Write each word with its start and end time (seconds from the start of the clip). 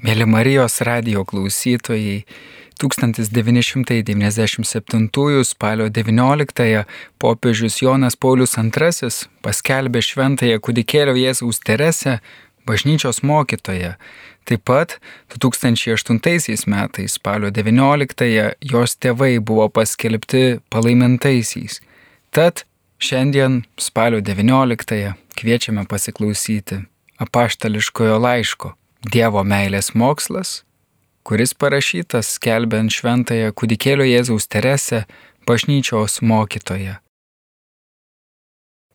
Mėly 0.00 0.24
Marijos 0.24 0.78
radio 0.86 1.26
klausytojai, 1.28 2.22
1997 2.80 5.44
spalio 5.44 5.88
19 5.92 6.84
popiežius 7.20 7.76
Jonas 7.82 8.16
Paulius 8.16 8.56
II 8.56 9.10
paskelbė 9.44 10.00
šventąją 10.00 10.56
kudikėlio 10.64 11.12
Jėzaus 11.20 11.60
Teresę 11.60 12.24
bažnyčios 12.64 13.20
mokytoją. 13.20 14.00
Taip 14.48 14.64
pat 14.64 14.96
2008 15.36 16.64
metais 16.64 17.20
spalio 17.20 17.52
19 17.52 18.56
jos 18.72 18.96
tėvai 18.96 19.36
buvo 19.38 19.68
paskelbti 19.68 20.64
palaimintaisiais. 20.72 21.84
Tad 22.32 22.64
šiandien 22.96 23.68
spalio 23.76 24.24
19 24.24 25.12
kviečiame 25.36 25.84
pasiklausyti 25.84 26.88
apaštališkojo 27.20 28.16
laiško 28.16 28.79
Dievo 29.00 29.40
meilės 29.48 29.96
mokslas, 29.96 30.60
kuris 31.24 31.56
parašytas 31.56 32.36
skelbiant 32.36 32.92
šventąją 32.92 33.48
kudikėlio 33.56 34.04
Jėzaus 34.04 34.44
Teresę 34.44 35.08
bažnyčios 35.48 36.20
mokytoją. 36.20 37.00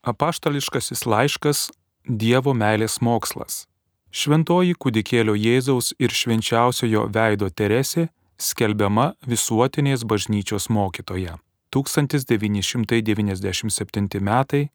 Apaštališkasis 0.06 1.10
laiškas 1.10 1.74
Dievo 2.06 2.54
meilės 2.54 3.02
mokslas. 3.02 3.66
Šventoji 4.14 4.78
kudikėlio 4.78 5.34
Jėzaus 5.34 5.98
ir 5.98 6.14
švenčiausiojo 6.14 7.10
veido 7.10 7.50
Teresė 7.50 8.14
skelbiama 8.38 9.18
visuotinės 9.26 10.06
bažnyčios 10.06 10.70
mokytoja. 10.70 11.42
1997 11.74 14.22
metai 14.22 14.70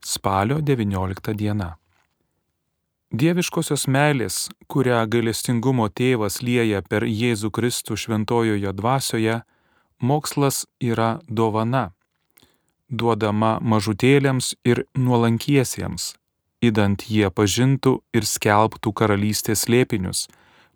spalio 0.00 0.64
19 0.64 1.36
diena. 1.36 1.76
Dieviškosios 3.12 3.82
meilės, 3.92 4.36
kurią 4.72 5.02
gailestingumo 5.12 5.90
tėvas 5.92 6.38
lieja 6.40 6.78
per 6.80 7.04
Jėzų 7.04 7.50
Kristų 7.52 7.98
šventojoje 8.00 8.72
dvasioje, 8.72 9.34
mokslas 10.00 10.62
yra 10.80 11.20
dovana, 11.28 11.90
duodama 12.88 13.58
mažutėlėms 13.60 14.54
ir 14.64 14.86
nuolankiesiems, 14.96 16.14
įdant 16.64 17.04
jie 17.04 17.28
pažintų 17.28 17.98
ir 18.16 18.24
skelbtų 18.24 18.96
karalystės 18.96 19.68
slėpinius, 19.68 20.24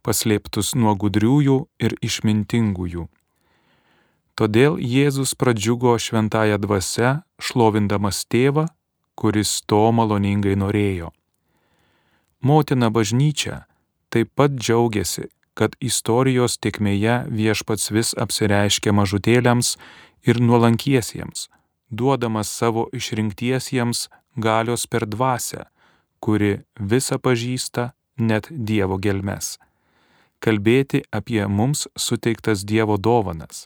paslėptus 0.05 0.77
nuo 0.77 0.93
gudriųjų 0.93 1.59
ir 1.81 1.97
išmintingųjų. 2.05 3.09
Todėl 4.37 4.77
Jėzus 4.77 5.33
pradžiugo 5.41 5.97
šventąją 5.97 6.61
dvasę, 6.61 7.21
šlovindamas 7.41 8.27
tėvą, 8.29 8.69
kuris 9.17 9.63
to 9.65 9.87
maloningai 9.89 10.53
norėjo. 10.61 11.16
Motina 12.47 12.91
bažnyčia 12.91 13.65
taip 14.13 14.29
pat 14.39 14.53
džiaugiasi, 14.55 15.25
kad 15.59 15.75
istorijos 15.83 16.55
tiekmėje 16.63 17.15
viešpats 17.39 17.91
vis 17.97 18.13
apsireiškia 18.25 18.93
mažutėliams 18.95 19.73
ir 20.29 20.39
nuolankiesiems, 20.49 21.49
duodamas 21.91 22.53
savo 22.61 22.85
išrinktiesiems 22.99 24.07
galios 24.47 24.87
per 24.87 25.07
dvasę, 25.15 25.65
kuri 26.23 26.53
visą 26.93 27.19
pažįsta 27.19 27.89
net 28.31 28.47
Dievo 28.51 29.01
gelmes. 29.07 29.57
Kalbėti 30.39 31.03
apie 31.11 31.43
mums 31.49 31.87
suteiktas 31.97 32.63
Dievo 32.69 32.99
dovanas. 33.09 33.65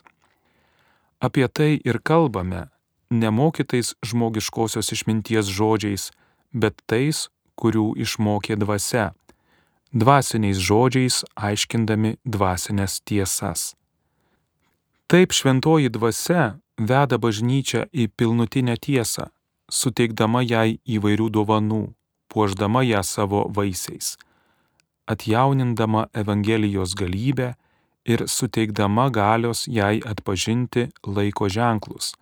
Apie 1.19 1.45
tai 1.47 1.75
ir 1.85 1.99
kalbame 2.01 2.69
nemokytais 3.11 3.93
žmogiškosios 4.01 4.89
išminties 4.95 5.51
žodžiais, 5.51 6.09
bet 6.51 6.81
tais, 6.87 7.27
kurių 7.61 7.91
išmokė 8.03 8.57
dvasia, 8.63 9.11
dvasiniais 9.93 10.57
žodžiais 10.57 11.21
aiškindami 11.35 12.15
dvasinės 12.25 12.99
tiesas. 13.05 13.73
Taip 15.11 15.35
šventoji 15.35 15.91
dvasia 15.91 16.57
veda 16.79 17.19
bažnyčią 17.19 17.85
į 17.91 18.07
pilnutinę 18.15 18.77
tiesą, 18.79 19.27
suteikdama 19.69 20.41
jai 20.43 20.79
įvairių 20.87 21.27
dovanų, 21.35 21.83
puoždama 22.31 22.83
ją 22.87 23.03
savo 23.03 23.43
vaisiais, 23.51 24.15
atjaunindama 25.11 26.07
Evangelijos 26.15 26.95
galybę 26.95 27.53
ir 28.05 28.23
suteikdama 28.27 29.09
galios 29.11 29.67
jai 29.67 29.99
atpažinti 29.99 30.87
laiko 31.05 31.49
ženklus, 31.51 32.15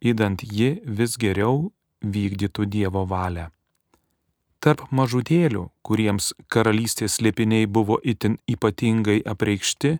įdant 0.00 0.46
ji 0.46 0.78
vis 0.86 1.18
geriau 1.18 1.72
vykdytų 2.02 2.70
Dievo 2.70 3.02
valią. 3.04 3.50
Tarp 4.58 4.88
mažutėlių, 4.90 5.68
kuriems 5.86 6.32
karalystės 6.50 7.18
slėpiniai 7.20 7.68
buvo 7.70 8.00
itin 8.02 8.40
ypatingai 8.50 9.20
apreikšti, 9.22 9.92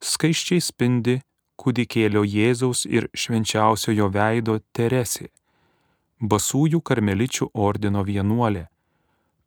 skaiščiai 0.00 0.64
spindi 0.64 1.18
kūdikėlio 1.60 2.24
Jėzaus 2.24 2.86
ir 2.88 3.10
švenčiausiojo 3.12 4.08
veido 4.14 4.58
Teresė, 4.72 5.28
basųjų 6.18 6.80
karmeličių 6.80 7.50
ordino 7.52 8.02
vienuolė. 8.08 8.66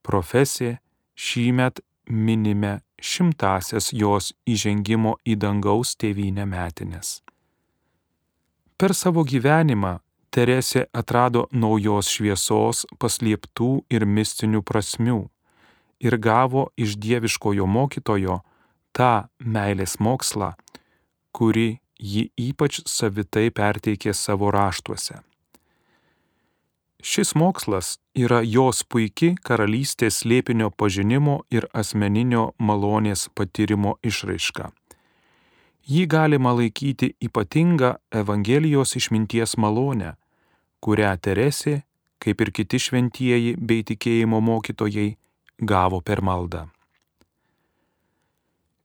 Profesė 0.05 0.77
šįmet 1.17 1.81
minime 2.05 2.79
šimtasias 3.01 3.91
jos 3.93 4.31
įžengimo 4.45 5.17
į 5.25 5.39
dangaus 5.41 5.95
tėvynę 5.97 6.45
metinės. 6.45 7.21
Per 8.77 8.93
savo 8.93 9.23
gyvenimą 9.25 9.97
Teresė 10.35 10.81
atrado 10.91 11.45
naujos 11.55 12.09
šviesos 12.11 12.83
paslėptų 12.99 13.69
ir 13.87 14.03
mistinių 14.03 14.59
prasmių 14.67 15.21
ir 16.03 16.17
gavo 16.19 16.67
iš 16.75 16.97
dieviškojo 16.99 17.63
mokytojo 17.65 18.41
tą 18.91 19.13
meilės 19.39 19.95
mokslą, 19.99 20.51
kurį 21.31 21.79
ji 21.99 22.25
ypač 22.49 22.81
savitai 22.83 23.47
perteikė 23.55 24.13
savo 24.13 24.51
raštuose. 24.51 25.21
Šis 27.05 27.35
mokslas 27.37 27.99
yra 28.17 28.39
jos 28.41 28.81
puikiai 28.83 29.35
karalystės 29.47 30.23
slėpinio 30.23 30.71
pažinimo 30.73 31.43
ir 31.53 31.67
asmeninio 31.71 32.55
malonės 32.57 33.27
patyrimo 33.37 33.95
išraiška. 34.01 34.71
Jį 35.85 36.07
galima 36.09 36.55
laikyti 36.57 37.11
ypatinga 37.21 37.99
Evangelijos 38.09 38.95
išminties 38.97 39.53
malonė, 39.61 40.15
kurią 40.85 41.15
Teresė, 41.17 41.81
kaip 42.21 42.41
ir 42.45 42.53
kiti 42.53 42.79
šventieji 42.81 43.57
bei 43.57 43.83
tikėjimo 43.89 44.41
mokytojai, 44.41 45.15
gavo 45.59 46.01
per 46.05 46.21
maldą. 46.21 46.65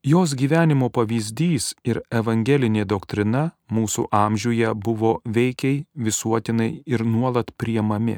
Jos 0.01 0.33
gyvenimo 0.33 0.89
pavyzdys 0.89 1.75
ir 1.85 1.99
evangelinė 2.09 2.87
doktrina 2.89 3.51
mūsų 3.69 4.07
amžiuje 4.17 4.71
buvo 4.73 5.19
veikiai, 5.29 5.83
visuotinai 5.93 6.71
ir 6.89 7.05
nuolat 7.05 7.53
priemami. 7.61 8.17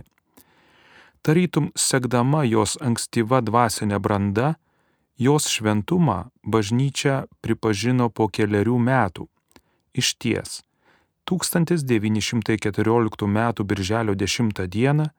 Tarytum 1.26 1.72
sekdama 1.75 2.44
jos 2.47 2.76
ankstyva 2.78 3.42
dvasinė 3.42 3.98
branda, 3.98 4.54
jos 5.19 5.50
šventumą 5.50 6.31
bažnyčia 6.47 7.25
pripažino 7.42 8.09
po 8.10 8.28
keliarių 8.31 8.78
metų. 8.78 9.26
Iš 9.98 10.15
ties, 10.22 10.62
1914 11.25 13.27
m. 13.27 13.53
birželio 13.65 14.15
10 14.15 14.69
d. 14.69 15.10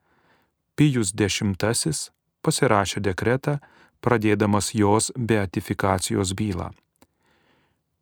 Pijus 0.76 1.14
X 1.14 2.12
pasirašė 2.44 3.00
dekretą, 3.00 3.60
pradėdamas 4.02 4.74
jos 4.76 5.12
beatifikacijos 5.16 6.34
bylą. 6.34 6.72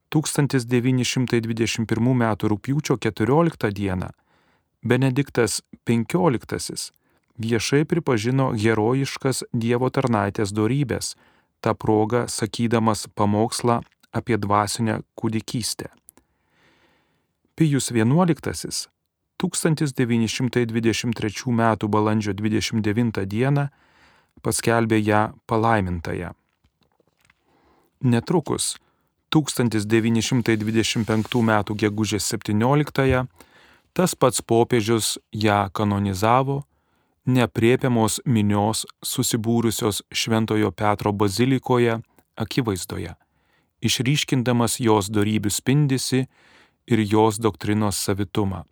1921 0.10 2.12
m. 2.12 2.24
rūpiučio 2.52 2.98
14 2.98 3.72
d. 3.72 4.10
Benediktas 4.82 5.62
XV 5.86 6.92
viešai 7.38 7.86
pripažino 7.86 8.52
herojiškas 8.58 9.44
Dievo 9.54 9.90
tarnaitės 9.90 10.54
dorybės, 10.54 11.16
tą 11.62 11.74
progą 11.78 12.28
sakydamas 12.28 13.08
pamokslą 13.16 13.82
apie 14.12 14.38
dvasinę 14.38 15.02
kūdikystę. 15.16 16.01
Pijus 17.62 17.92
XI 17.92 18.90
1923 19.38 21.48
m. 21.48 21.76
balandžio 21.94 22.34
29 22.34 23.26
d. 23.30 23.68
paskelbė 24.42 24.98
ją 24.98 25.38
palaimintąją. 25.46 26.34
Netrukus 28.02 28.82
1925 29.30 31.38
m. 31.38 31.52
gegužės 31.84 32.24
17 32.34 33.28
tas 33.94 34.16
pats 34.16 34.42
popiežius 34.42 35.20
ją 35.32 35.70
kanonizavo, 35.70 36.64
nepriepiamos 37.26 38.22
minios 38.26 38.86
susibūrusios 39.06 40.02
Šventojo 40.10 40.72
Petro 40.72 41.14
bazilikoje 41.14 42.02
akivaizdoje, 42.36 43.16
išryškindamas 43.86 44.80
jos 44.82 45.10
darybių 45.14 45.50
spindisi 45.54 46.26
ir 46.88 47.00
jos 47.06 47.40
doktrinos 47.40 47.98
savitumą. 47.98 48.64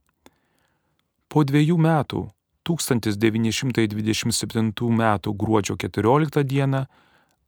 Po 1.30 1.44
dviejų 1.46 1.78
metų, 1.78 2.30
1927 2.66 4.74
m. 4.90 5.20
gruodžio 5.34 5.76
14 5.78 6.44
d. 6.44 6.86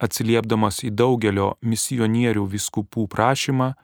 Atsiliepdamas 0.02 0.82
į 0.82 0.90
daugelio 0.90 1.54
misionierių 1.62 2.42
viskupų 2.50 3.06
prašymą, 3.06 3.74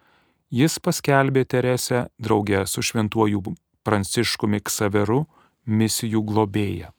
jis 0.51 0.79
paskelbė 0.83 1.45
Teresę 1.45 2.09
draugę 2.19 2.67
su 2.67 2.83
šventuoju 2.83 3.43
Pranciškumi 3.87 4.61
Ksaveru 4.61 5.27
misijų 5.67 6.23
globėja. 6.27 6.98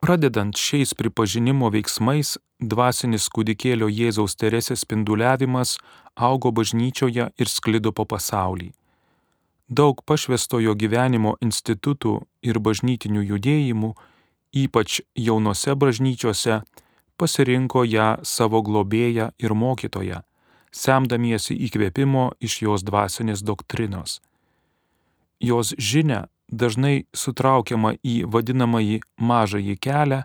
Pradedant 0.00 0.56
šiais 0.56 0.94
pripažinimo 0.96 1.68
veiksmais, 1.68 2.38
dvasinis 2.56 3.26
kūdikėlio 3.28 3.88
Jėzaus 3.92 4.32
Teresės 4.40 4.86
spinduliavimas 4.86 5.74
augo 6.16 6.48
bažnyčioje 6.56 7.26
ir 7.36 7.50
sklido 7.52 7.92
po 7.92 8.06
pasaulį. 8.08 8.70
Daug 9.68 10.00
pašvestojo 10.08 10.72
gyvenimo 10.74 11.34
institutų 11.44 12.14
ir 12.40 12.58
bažnytinių 12.64 13.26
judėjimų, 13.34 13.92
ypač 14.64 15.02
jaunose 15.14 15.76
bažnyčiose, 15.76 16.62
pasirinko 17.20 17.84
ją 17.84 18.08
savo 18.24 18.64
globėją 18.64 19.30
ir 19.36 19.52
mokytoją, 19.52 20.24
semdamiesi 20.72 21.54
įkvėpimo 21.68 22.30
iš 22.40 22.62
jos 22.64 22.88
dvasinės 22.88 23.44
doktrinos. 23.44 24.22
Jos 25.44 25.76
žinia 25.76 26.24
dažnai 26.50 27.04
sutraukiama 27.14 27.94
į 28.02 28.24
vadinamąjį 28.30 29.00
mažąjį 29.18 29.76
kelią, 29.80 30.22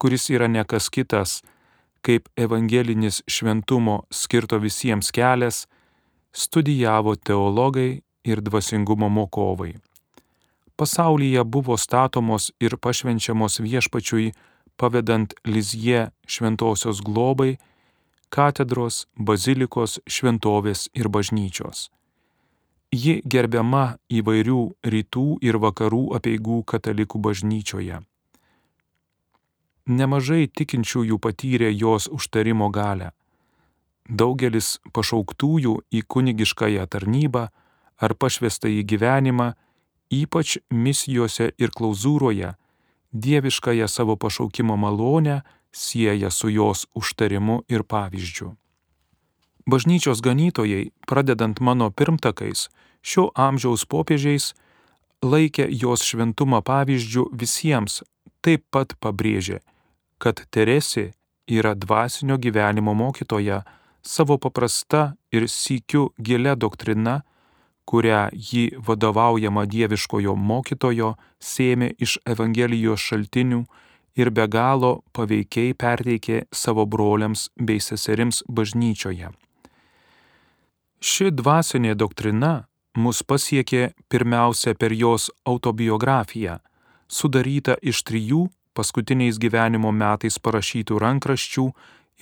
kuris 0.00 0.28
yra 0.32 0.48
nekas 0.48 0.88
kitas, 0.90 1.40
kaip 2.02 2.28
evangelinis 2.36 3.22
šventumo 3.28 4.02
skirto 4.10 4.58
visiems 4.62 5.10
kelias, 5.12 5.66
studijavo 6.32 7.16
teologai 7.16 8.02
ir 8.24 8.42
dvasingumo 8.42 9.08
mokovai. 9.08 9.74
Pasaulyje 10.76 11.44
buvo 11.44 11.76
statomos 11.76 12.50
ir 12.60 12.76
pašvenčiamos 12.76 13.60
viešpačiui 13.64 14.32
pavedant 14.76 15.34
Lizie 15.44 16.10
šventosios 16.28 17.00
globai, 17.00 17.56
katedros, 18.28 19.06
bazilikos, 19.16 20.00
šventovės 20.06 20.88
ir 20.94 21.08
bažnyčios. 21.08 21.88
Ji 22.96 23.20
gerbiama 23.32 23.98
įvairių 24.08 24.60
rytų 24.92 25.26
ir 25.44 25.58
vakarų 25.60 26.02
apieigų 26.16 26.62
katalikų 26.70 27.20
bažnyčioje. 27.26 27.98
Nemažai 29.86 30.46
tikinčiųjų 30.48 31.18
patyrė 31.22 31.68
jos 31.74 32.08
užtarimo 32.16 32.70
galę. 32.74 33.12
Daugelis 34.08 34.78
pašauktųjų 34.94 35.74
į 35.92 36.02
kunigiškąją 36.14 36.86
tarnybą 36.94 37.46
ar 37.96 38.14
pašvestąjį 38.22 38.82
gyvenimą, 38.92 39.48
ypač 40.10 40.58
misijose 40.70 41.50
ir 41.58 41.74
klauzūroje, 41.76 42.54
dieviškąją 43.12 43.88
savo 43.88 44.16
pašaukimo 44.16 44.76
malonę 44.76 45.42
sieja 45.72 46.30
su 46.30 46.48
jos 46.48 46.86
užtarimu 46.94 47.62
ir 47.68 47.84
pavyzdžiu. 47.84 48.54
Bažnyčios 49.66 50.20
ganytojai, 50.22 50.90
pradedant 51.06 51.60
mano 51.60 51.90
pirmtakais, 51.90 52.68
šio 53.02 53.30
amžiaus 53.34 53.82
popiežiais, 53.90 54.52
laikė 55.26 55.66
jos 55.74 56.04
šventumą 56.06 56.60
pavyzdžių 56.62 57.24
visiems, 57.34 58.04
taip 58.46 58.62
pat 58.70 58.94
pabrėžė, 59.02 59.58
kad 60.22 60.44
Teresė 60.54 61.10
yra 61.50 61.74
dvasinio 61.74 62.38
gyvenimo 62.38 62.94
mokytoja 62.94 63.64
savo 64.06 64.36
paprasta 64.38 65.16
ir 65.34 65.48
sykiu 65.50 66.12
gilia 66.18 66.54
doktrina, 66.54 67.24
kurią 67.90 68.28
ji 68.34 68.64
vadovaujama 68.86 69.64
dieviškojo 69.66 70.34
mokytojo 70.34 71.14
sėmė 71.42 71.90
iš 72.02 72.18
Evangelijos 72.26 73.02
šaltinių 73.02 73.64
ir 74.14 74.30
be 74.30 74.46
galo 74.46 74.92
paveikiai 75.14 75.74
perteikė 75.74 76.44
savo 76.52 76.86
broliams 76.86 77.48
bei 77.58 77.82
seserims 77.82 78.42
bažnyčioje. 78.46 79.34
Ši 81.00 81.30
dvasinė 81.30 81.94
doktrina 81.94 82.66
mus 82.96 83.22
pasiekė 83.22 83.92
pirmiausia 84.08 84.72
per 84.74 84.92
jos 84.96 85.28
autobiografiją, 85.44 86.56
sudarytą 87.08 87.76
iš 87.82 88.00
trijų 88.08 88.46
paskutiniais 88.76 89.36
gyvenimo 89.40 89.92
metais 89.92 90.38
parašytų 90.40 90.98
rankraščių 91.04 91.66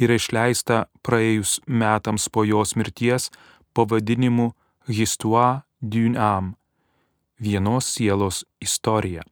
ir 0.03 0.11
išleista 0.11 0.87
praėjus 1.07 1.61
metams 1.67 2.27
po 2.29 2.45
jos 2.45 2.75
mirties 2.75 3.31
pavadinimu 3.75 4.53
Histoire 4.89 5.63
d'une 5.81 6.19
âme- 6.19 6.55
vienos 7.45 7.87
sielos 7.95 8.45
istorija. 8.61 9.23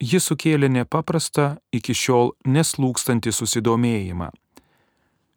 Ji 0.00 0.18
sukėlė 0.20 0.68
nepaprastą 0.68 1.58
iki 1.72 1.92
šiol 1.92 2.32
neslūkstantį 2.44 3.32
susidomėjimą. 3.32 4.30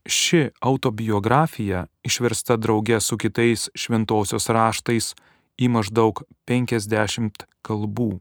Ši 0.05 0.49
autobiografija, 0.59 1.85
išversta 2.03 2.57
drauge 2.57 2.99
su 2.99 3.17
kitais 3.17 3.67
šventosios 3.75 4.49
raštais 4.49 5.13
į 5.59 5.69
maždaug 5.73 6.23
50 6.47 7.45
kalbų. 7.65 8.19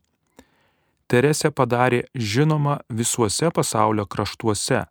Teresė 1.08 1.50
padarė 1.50 2.02
žinoma 2.14 2.80
visuose 2.92 3.48
pasaulio 3.54 4.04
kraštuose, 4.04 4.82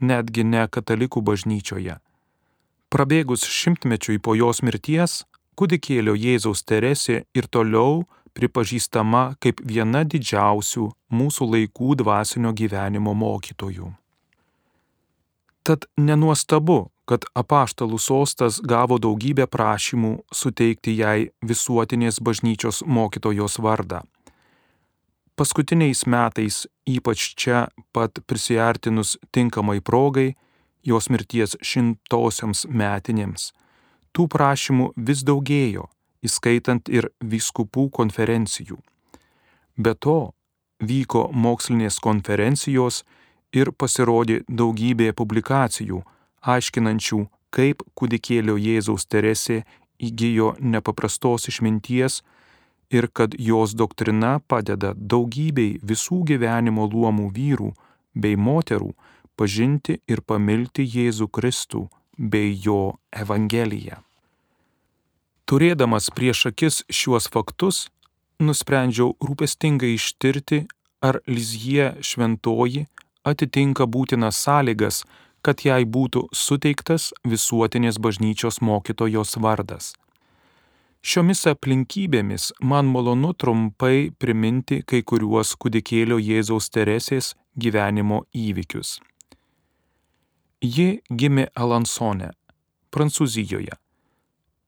netgi 0.00 0.42
ne 0.44 0.64
katalikų 0.66 1.22
bažnyčioje. 1.22 2.00
Prabėgus 2.92 3.46
šimtmečiui 3.46 4.18
po 4.18 4.34
jos 4.34 4.60
mirties, 4.66 5.22
kūdikėlio 5.56 6.16
Jėzaus 6.18 6.64
Teresė 6.66 7.22
ir 7.38 7.46
toliau 7.46 8.02
pripažįstama 8.36 9.36
kaip 9.40 9.62
viena 9.64 10.02
didžiausių 10.04 10.90
mūsų 11.12 11.48
laikų 11.54 11.96
dvasinio 12.02 12.52
gyvenimo 12.56 13.14
mokytojų. 13.14 13.92
Tad 15.62 15.86
nenuostabu, 15.96 16.90
kad 17.06 17.26
apaštalų 17.38 17.98
sostas 18.02 18.58
gavo 18.58 18.98
daugybę 19.02 19.46
prašymų 19.50 20.12
suteikti 20.34 20.96
jai 20.98 21.30
visuotinės 21.46 22.18
bažnyčios 22.22 22.82
mokytojos 22.86 23.58
vardą. 23.62 24.02
Paskutiniais 25.38 26.04
metais, 26.06 26.66
ypač 26.86 27.32
čia 27.38 27.68
pat 27.94 28.20
prisiartinus 28.26 29.16
tinkamai 29.32 29.80
progai, 29.80 30.34
jos 30.84 31.08
mirties 31.08 31.56
šimtosioms 31.62 32.66
metinėms. 32.68 33.52
Tų 34.12 34.26
prašymų 34.28 34.90
vis 34.96 35.22
daugėjo, 35.24 35.86
įskaitant 36.26 36.90
ir 36.92 37.08
vyskupų 37.22 37.88
konferencijų. 37.96 38.76
Be 39.78 39.94
to, 39.94 40.34
vyko 40.82 41.30
mokslinės 41.32 41.98
konferencijos 42.02 43.02
ir 43.52 43.70
pasirodė 43.72 44.42
daugybė 44.48 45.12
publikacijų, 45.16 46.02
aiškinančių, 46.42 47.20
kaip 47.52 47.84
kūdikėlio 47.98 48.56
Jėzaus 48.56 49.06
Teresė 49.06 49.62
įgyjo 50.02 50.54
nepaprastos 50.60 51.48
išminties 51.52 52.22
ir 52.92 53.08
kad 53.08 53.36
jos 53.38 53.74
doktrina 53.76 54.38
padeda 54.48 54.92
daugybei 54.96 55.78
visų 55.82 56.22
gyvenimo 56.32 56.88
luomų 56.92 57.28
vyrų 57.36 57.72
bei 58.14 58.36
moterų 58.36 58.92
pažinti 59.36 60.00
ir 60.08 60.24
pamilti 60.26 60.84
Jėzų 60.84 61.28
Kristų 61.32 61.86
bei 62.18 62.52
jo 62.64 62.98
Evangeliją. 63.12 64.00
Turėdamas 65.48 66.08
prieš 66.14 66.46
akis 66.52 66.82
šiuos 66.92 67.28
faktus, 67.32 67.88
nusprendžiau 68.40 69.16
rūpestingai 69.20 69.94
ištirti, 69.96 70.64
ar 71.02 71.18
Lizie 71.26 71.96
šventoji 72.00 72.86
atitinka 73.24 73.86
būtinas 73.86 74.38
sąlygas, 74.44 75.04
kad 75.42 75.64
jai 75.66 75.84
būtų 75.84 76.28
suteiktas 76.32 77.12
visuotinės 77.26 77.98
bažnyčios 77.98 78.60
mokytojos 78.62 79.36
vardas. 79.42 79.94
Šiomis 81.02 81.46
aplinkybėmis 81.50 82.52
man 82.62 82.86
malonu 82.86 83.34
trumpai 83.34 84.14
priminti 84.22 84.86
kai 84.86 85.02
kuriuos 85.02 85.58
kudikėlio 85.58 86.22
Jėzaus 86.22 86.70
Teresės 86.70 87.34
gyvenimo 87.58 88.22
įvykius. 88.30 89.02
Ji 90.62 91.02
gimė 91.10 91.50
Alansone, 91.58 92.30
Prancūzijoje 92.94 93.74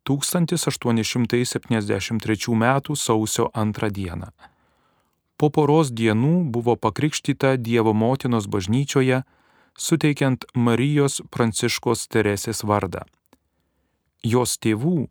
1873 0.04 2.50
m. 2.50 2.82
sausio 2.96 3.50
2 3.54 3.90
d. 3.90 4.10
Po 5.36 5.50
poros 5.50 5.90
dienų 5.90 6.46
buvo 6.54 6.76
pakrikštyta 6.78 7.56
Dievo 7.58 7.94
motinos 7.94 8.46
bažnyčioje, 8.46 9.24
suteikiant 9.74 10.44
Marijos 10.54 11.22
Pranciškos 11.30 12.08
Teresės 12.08 12.62
vardą. 12.62 13.00
Jos 14.22 14.58
tėvų, 14.62 15.08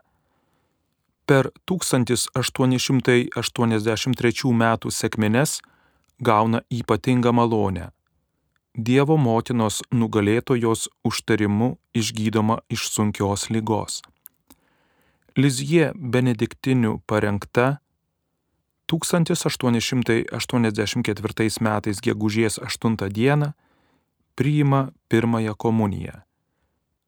Per 1.25 1.51
1883 1.65 4.53
metų 4.63 4.91
sėkmines 4.91 5.61
gauna 6.19 6.61
ypatingą 6.69 7.31
malonę. 7.33 7.91
Dievo 8.71 9.19
motinos 9.19 9.83
nugalėtojos 9.91 10.87
užtarimu 11.03 11.75
išgydoma 11.91 12.63
iš 12.71 12.87
sunkios 12.87 13.51
lygos. 13.51 13.99
Lizie 15.35 15.91
benediktinių 15.95 17.03
parengta 17.03 17.83
1884 18.87 21.59
metais 21.59 21.99
gegužės 21.99 22.63
8 22.63 22.95
dieną 23.11 23.51
priima 24.39 24.95
pirmąją 25.11 25.51
komuniją. 25.55 26.23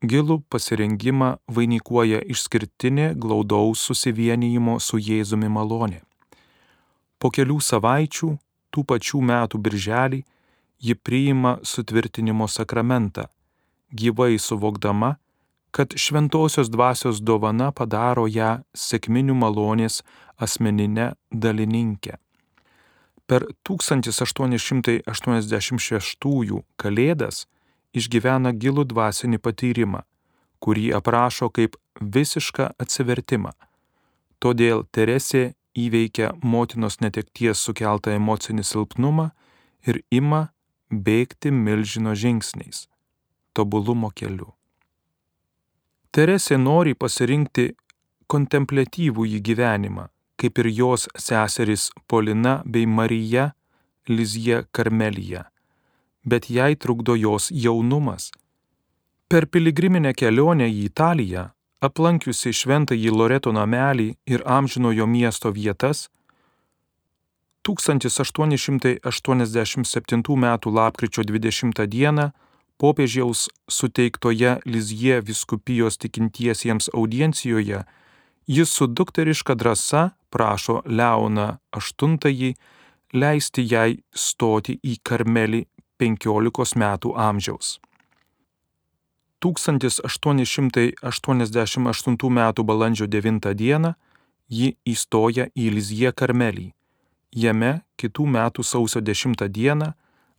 Gilų 0.03 0.43
pasirengimą 0.51 1.39
vainikuoja 1.47 2.19
išskirtinė 2.27 3.15
glaudaus 3.15 3.79
susivienijimo 3.87 4.83
su 4.83 4.99
Jėzumi 4.99 5.47
malonė. 5.47 6.03
Po 7.19 7.31
kelių 7.31 7.59
savaičių, 7.63 8.37
tų 8.67 8.83
pačių 8.83 9.23
metų 9.23 9.57
birželį, 9.63 10.23
ji 10.83 10.95
priima 10.95 11.57
sutvirtinimo 11.63 12.47
sakramentą, 12.47 13.23
gyvai 13.91 14.39
suvokdama, 14.39 15.15
kad 15.71 15.93
šventosios 15.95 16.69
dvasios 16.69 17.21
dovana 17.21 17.71
padaro 17.71 18.27
ją 18.27 18.63
sėkminių 18.77 19.33
malonės 19.33 20.03
asmeninę 20.37 21.13
dalininkę. 21.31 22.17
Per 23.25 23.45
1886 23.63 26.63
kalėdas 26.77 27.47
išgyvena 27.95 28.51
gilų 28.53 28.83
dvasinį 28.91 29.37
patyrimą, 29.39 30.01
kurį 30.59 30.93
aprašo 30.99 31.49
kaip 31.49 31.75
visišką 32.01 32.71
atsivertimą. 32.77 33.51
Todėl 34.43 34.83
Teresė 34.91 35.53
įveikia 35.73 36.33
motinos 36.43 36.99
netekties 37.01 37.57
sukeltą 37.65 38.11
emocinį 38.19 38.63
silpnumą 38.67 39.31
ir 39.87 40.03
ima 40.11 40.52
bėgti 41.01 41.51
milžino 41.51 42.13
žingsniais- 42.13 42.87
tobulumo 43.55 44.11
keliu. 44.11 44.53
Teresė 46.13 46.57
nori 46.57 46.93
pasirinkti 46.93 47.73
kontemplatyvų 48.27 49.25
į 49.37 49.39
gyvenimą, 49.41 50.07
kaip 50.37 50.59
ir 50.59 50.67
jos 50.67 51.07
seserys 51.17 51.89
Polina 52.07 52.61
bei 52.65 52.85
Marija 52.85 53.53
Lizje 54.07 54.65
Karmelija, 54.71 55.45
bet 56.25 56.49
jai 56.49 56.75
trukdo 56.75 57.15
jos 57.15 57.49
jaunumas. 57.49 58.31
Per 59.27 59.47
piligriminę 59.47 60.13
kelionę 60.13 60.67
į 60.69 60.83
Italiją, 60.91 61.49
aplankiusi 61.81 62.53
šventąjį 62.53 63.11
Loreto 63.11 63.51
namelį 63.51 64.09
ir 64.27 64.43
amžinojo 64.45 65.07
miesto 65.07 65.51
vietas, 65.51 66.09
1887 67.63 70.35
m. 70.35 70.57
lapkričio 70.65 71.23
20 71.23 71.87
d. 71.87 72.31
popiežiaus 72.77 73.49
suteiktoje 73.69 74.59
Lizje 74.65 75.21
viskupijos 75.21 75.97
tikintiesiems 75.97 76.89
audiencijoje 76.93 77.83
jis 78.47 78.69
su 78.69 78.87
dukteriška 78.87 79.55
drąsa 79.55 80.09
prašo 80.29 80.81
Leoną 80.85 81.57
VIII 82.01 82.55
leisti 83.13 83.67
jai 83.71 83.97
stoti 84.13 84.79
į 84.83 84.97
Karmelį 85.03 85.65
15 85.99 86.75
metų 86.75 87.13
amžiaus. 87.15 87.79
1888 89.43 92.29
m. 92.29 92.53
balandžio 92.65 93.07
9 93.07 93.53
d. 93.53 93.93
ji 94.49 94.77
įstoja 94.85 95.47
į 95.55 95.69
Lizie 95.75 96.11
Karmelį. 96.11 96.73
Jame 97.33 97.81
kitų 97.97 98.27
metų 98.29 98.61
sausio 98.63 99.01
10 99.01 99.49
d. 99.49 99.93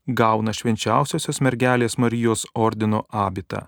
gauna 0.06 0.52
švenčiausiosios 0.52 1.40
mergelės 1.40 1.98
Marijos 1.98 2.46
ordino 2.54 3.06
abitą. 3.10 3.66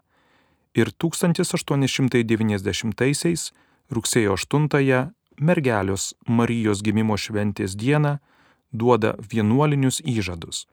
Ir 0.74 0.92
1890 0.92 3.52
rugsėjo 3.90 4.32
8 4.36 5.10
mergelios 5.40 6.14
Marijos 6.28 6.82
gimimo 6.82 7.16
šventės 7.16 7.76
dieną 7.76 8.18
duoda 8.72 9.14
vienuolinius 9.32 10.00
įžadus. 10.04 10.66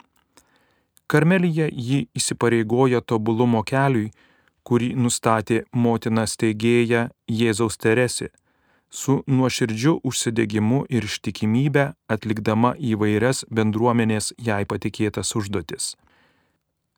Karmelyje 1.07 1.69
ji 1.72 2.07
įsipareigoja 2.15 3.01
tobulumo 3.01 3.63
keliui, 3.63 4.12
kurį 4.63 4.95
nustatė 4.95 5.63
motina 5.74 6.27
steigėja 6.27 7.10
Jėzaus 7.27 7.77
Teresė, 7.77 8.29
su 8.94 9.26
nuoširdžiu 9.26 10.06
užsidegimu 10.06 10.86
ir 10.94 11.10
ištikimybė 11.10 11.98
atlikdama 12.14 12.78
įvairias 12.78 13.42
bendruomenės 13.50 14.38
jai 14.38 14.70
patikėtas 14.70 15.34
užduotis. 15.40 15.98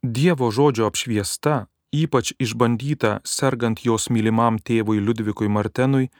Dievo 0.04 0.52
žodžio 0.52 0.92
apšviesta, 0.92 1.72
ypač 1.96 2.36
išbandyta 2.36 3.24
sergant 3.24 3.80
jos 3.88 4.12
mylimam 4.12 4.60
tėvui 4.60 5.00
Liudvikui 5.00 5.48
Martenui, 5.48 6.12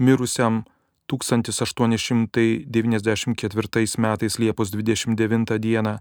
mirusiam 0.00 0.64
1894 1.12 4.00
metais 4.04 4.40
Liepos 4.40 4.72
29 4.72 5.58
dieną, 5.58 6.00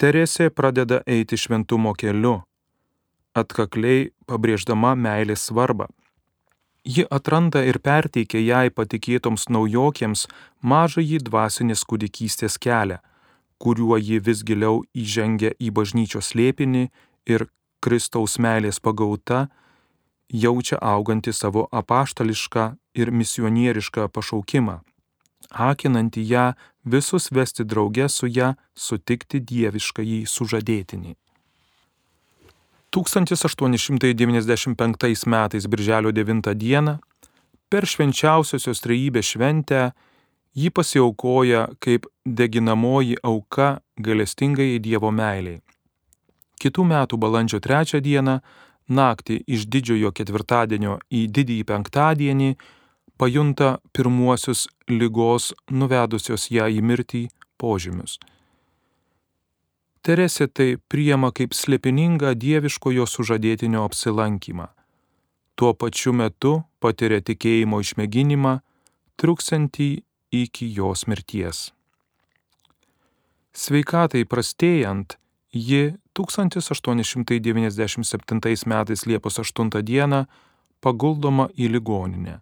Teresė 0.00 0.48
pradeda 0.50 1.02
eiti 1.06 1.36
šventumo 1.38 1.94
keliu, 1.94 2.42
atkakliai 3.38 4.10
pabrėždama 4.26 4.96
meilės 4.98 5.46
svarbą. 5.46 5.86
Ji 6.84 7.04
atranda 7.10 7.62
ir 7.62 7.78
perteikia 7.78 8.40
jai 8.42 8.68
patikėtoms 8.74 9.46
naujokėms 9.54 10.26
mažąjį 10.66 11.20
dvasinės 11.28 11.84
kūdikystės 11.86 12.58
kelią, 12.58 12.98
kuriuo 13.62 13.98
ji 14.02 14.18
vis 14.18 14.42
giliau 14.42 14.82
įžengia 14.90 15.52
į 15.62 15.70
bažnyčios 15.70 16.32
slėpinį 16.32 16.88
ir 17.30 17.46
Kristaus 17.82 18.34
meilės 18.42 18.82
pagauta 18.82 19.46
jaučia 20.32 20.80
augantį 20.82 21.32
savo 21.32 21.68
apaštališką 21.70 22.66
ir 22.98 23.14
misionierišką 23.14 24.08
pašaukimą, 24.10 24.80
akinantį 25.70 26.26
ją 26.34 26.46
visus 26.84 27.30
vesti 27.30 27.62
drauge 27.64 28.08
su 28.08 28.26
ją 28.26 28.54
sutikti 28.74 29.38
dievišką 29.38 30.02
jį 30.02 30.22
sužadėtinį. 30.26 31.14
1895 32.92 35.26
metais 35.26 35.66
birželio 35.66 36.12
9 36.12 36.54
dieną 36.54 36.98
per 37.72 37.88
švenčiausiosios 37.88 38.84
trejybės 38.84 39.32
šventę 39.32 39.92
ji 40.54 40.70
pasiaukoja 40.70 41.68
kaip 41.80 42.06
deginamoji 42.26 43.16
auka 43.22 43.80
galestingai 43.96 44.78
Dievo 44.78 45.10
meiliai. 45.10 45.62
Kitų 46.60 46.84
metų 46.84 47.16
balandžio 47.16 47.60
3 47.64 48.00
dieną, 48.04 48.40
naktį 48.88 49.40
iš 49.48 49.64
didžiojo 49.72 50.12
ketvirtadienio 50.12 50.98
į 51.10 51.26
didįjį 51.32 51.64
penktadienį, 51.72 52.56
pajunta 53.16 53.78
pirmuosius 53.96 54.68
lygos 54.90 55.54
nuvedusios 55.70 56.50
ją 56.52 56.68
į 56.68 56.84
mirtį 56.84 57.28
požymius. 57.56 58.18
Teresė 60.02 60.48
tai 60.50 60.82
priema 60.90 61.30
kaip 61.30 61.54
slėpiningą 61.54 62.34
dieviškojo 62.34 63.06
sužadėtinio 63.06 63.84
apsilankymą. 63.86 64.66
Tuo 65.54 65.78
pačiu 65.78 66.10
metu 66.16 66.66
patiria 66.82 67.20
tikėjimo 67.22 67.78
išmėginimą, 67.84 68.56
truksantį 69.20 70.02
iki 70.34 70.66
jos 70.74 71.06
mirties. 71.06 71.70
Sveikatai 73.52 74.24
prastėjant, 74.26 75.18
ji 75.52 75.94
1897 76.18 78.66
metais 78.66 79.06
Liepos 79.06 79.38
8 79.38 79.82
dieną 79.82 80.26
paguldoma 80.80 81.48
į 81.54 81.68
ligoninę. 81.76 82.40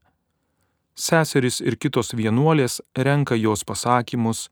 Seserys 0.94 1.60
ir 1.60 1.76
kitos 1.76 2.14
vienuolės 2.16 2.80
renka 2.96 3.34
jos 3.36 3.64
pasakymus, 3.64 4.50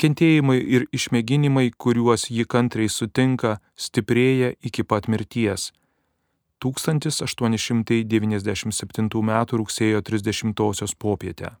kentėjimai 0.00 0.56
ir 0.76 0.86
išmėginimai, 0.96 1.66
kuriuos 1.76 2.30
ji 2.32 2.44
kantriai 2.48 2.88
sutinka, 2.88 3.60
stiprėja 3.76 4.56
iki 4.64 4.80
pat 4.84 5.08
mirties. 5.12 5.72
1897 6.60 9.20
m. 9.20 9.32
rugsėjo 9.60 10.00
30 10.04 10.96
popietę. 10.98 11.56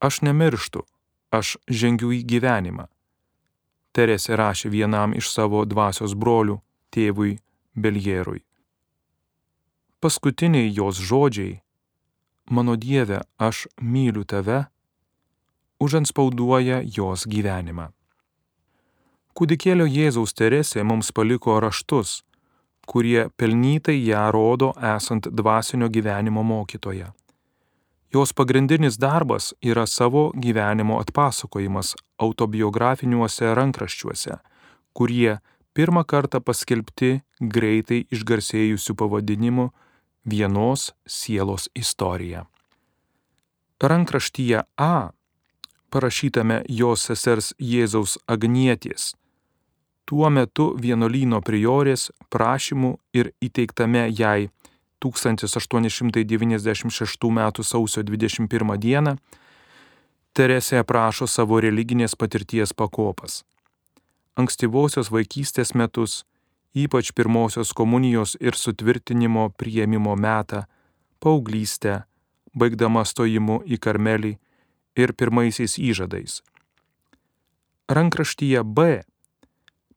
Aš 0.00 0.22
nemirštu, 0.22 0.82
aš 1.30 1.56
žengiu 1.68 2.12
į 2.14 2.22
gyvenimą. 2.24 2.86
Teresė 3.92 4.36
rašė 4.38 4.68
vienam 4.70 5.14
iš 5.16 5.30
savo 5.32 5.64
dvasios 5.66 6.14
brolių, 6.14 6.60
tėvui 6.94 7.38
Beljerui. 7.74 8.42
Paskutiniai 10.00 10.70
jos 10.70 10.96
žodžiai 11.02 11.60
mano 12.50 12.76
Dieve, 12.76 13.20
aš 13.38 13.66
myliu 13.80 14.24
tave, 14.24 14.66
užanspauduoja 15.80 16.82
jos 16.96 17.26
gyvenimą. 17.30 17.88
Kūdikėlio 19.38 19.86
Jėzaus 19.86 20.34
Teresė 20.34 20.82
mums 20.82 21.12
paliko 21.14 21.60
raštus, 21.62 22.22
kurie 22.90 23.28
pelnytai 23.38 23.98
ją 24.02 24.24
rodo 24.34 24.72
esant 24.96 25.28
dvasinio 25.30 25.86
gyvenimo 25.94 26.42
mokytoja. 26.42 27.12
Jos 28.14 28.32
pagrindinis 28.32 28.96
darbas 28.98 29.52
yra 29.62 29.84
savo 29.86 30.30
gyvenimo 30.34 30.96
atpasakojimas 31.02 31.92
autobiografiniuose 32.18 33.52
rankraščiuose, 33.54 34.38
kurie 34.96 35.36
pirmą 35.76 36.02
kartą 36.08 36.40
paskelbti 36.40 37.20
greitai 37.38 38.06
išgarsėjusių 38.10 38.96
pavadinimu 38.98 39.68
Vienos 40.28 40.90
sielos 41.06 41.68
istorija. 41.78 42.42
Rankraštyje 43.80 44.64
A, 44.76 45.12
parašytame 45.90 46.62
jos 46.68 47.08
sesers 47.08 47.54
Jėzaus 47.58 48.18
Agnietės, 48.28 49.14
tuo 50.08 50.30
metu 50.30 50.76
vienolyno 50.80 51.42
priorės 51.44 52.10
prašymų 52.32 52.96
ir 53.12 53.32
įteiktame 53.44 54.08
jai 54.08 54.48
1896 55.04 57.28
m. 57.28 57.52
sausio 57.62 58.02
21 58.02 58.78
d. 58.78 59.16
Teresė 60.32 60.78
aprašo 60.80 61.26
savo 61.26 61.60
religinės 61.60 62.16
patirties 62.16 62.72
pakopas. 62.72 63.44
Ankstyvosios 64.38 65.10
vaikystės 65.10 65.74
metus, 65.74 66.24
ypač 66.74 67.12
pirmosios 67.12 67.72
komunijos 67.74 68.36
ir 68.40 68.54
sutvirtinimo 68.54 69.50
prieimimo 69.58 70.16
metą, 70.16 70.62
paauglystę, 71.18 72.02
baigdama 72.54 73.04
stojimu 73.04 73.62
į 73.66 73.78
Karmelį 73.82 74.38
ir 74.98 75.14
pirmaisiais 75.14 75.78
įžadais. 75.78 76.42
Rankraštyje 77.88 78.64
B 78.64 79.00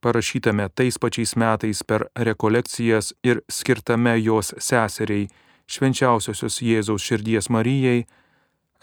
parašytame 0.01 0.69
tais 0.69 0.97
pačiais 0.97 1.35
metais 1.35 1.83
per 1.83 2.07
rekolekcijas 2.15 3.13
ir 3.23 3.41
skirtame 3.49 4.15
jos 4.21 4.53
seseriai 4.57 5.27
švenčiausiosios 5.71 6.61
Jėzaus 6.61 7.03
širdies 7.05 7.49
Marijai, 7.53 8.05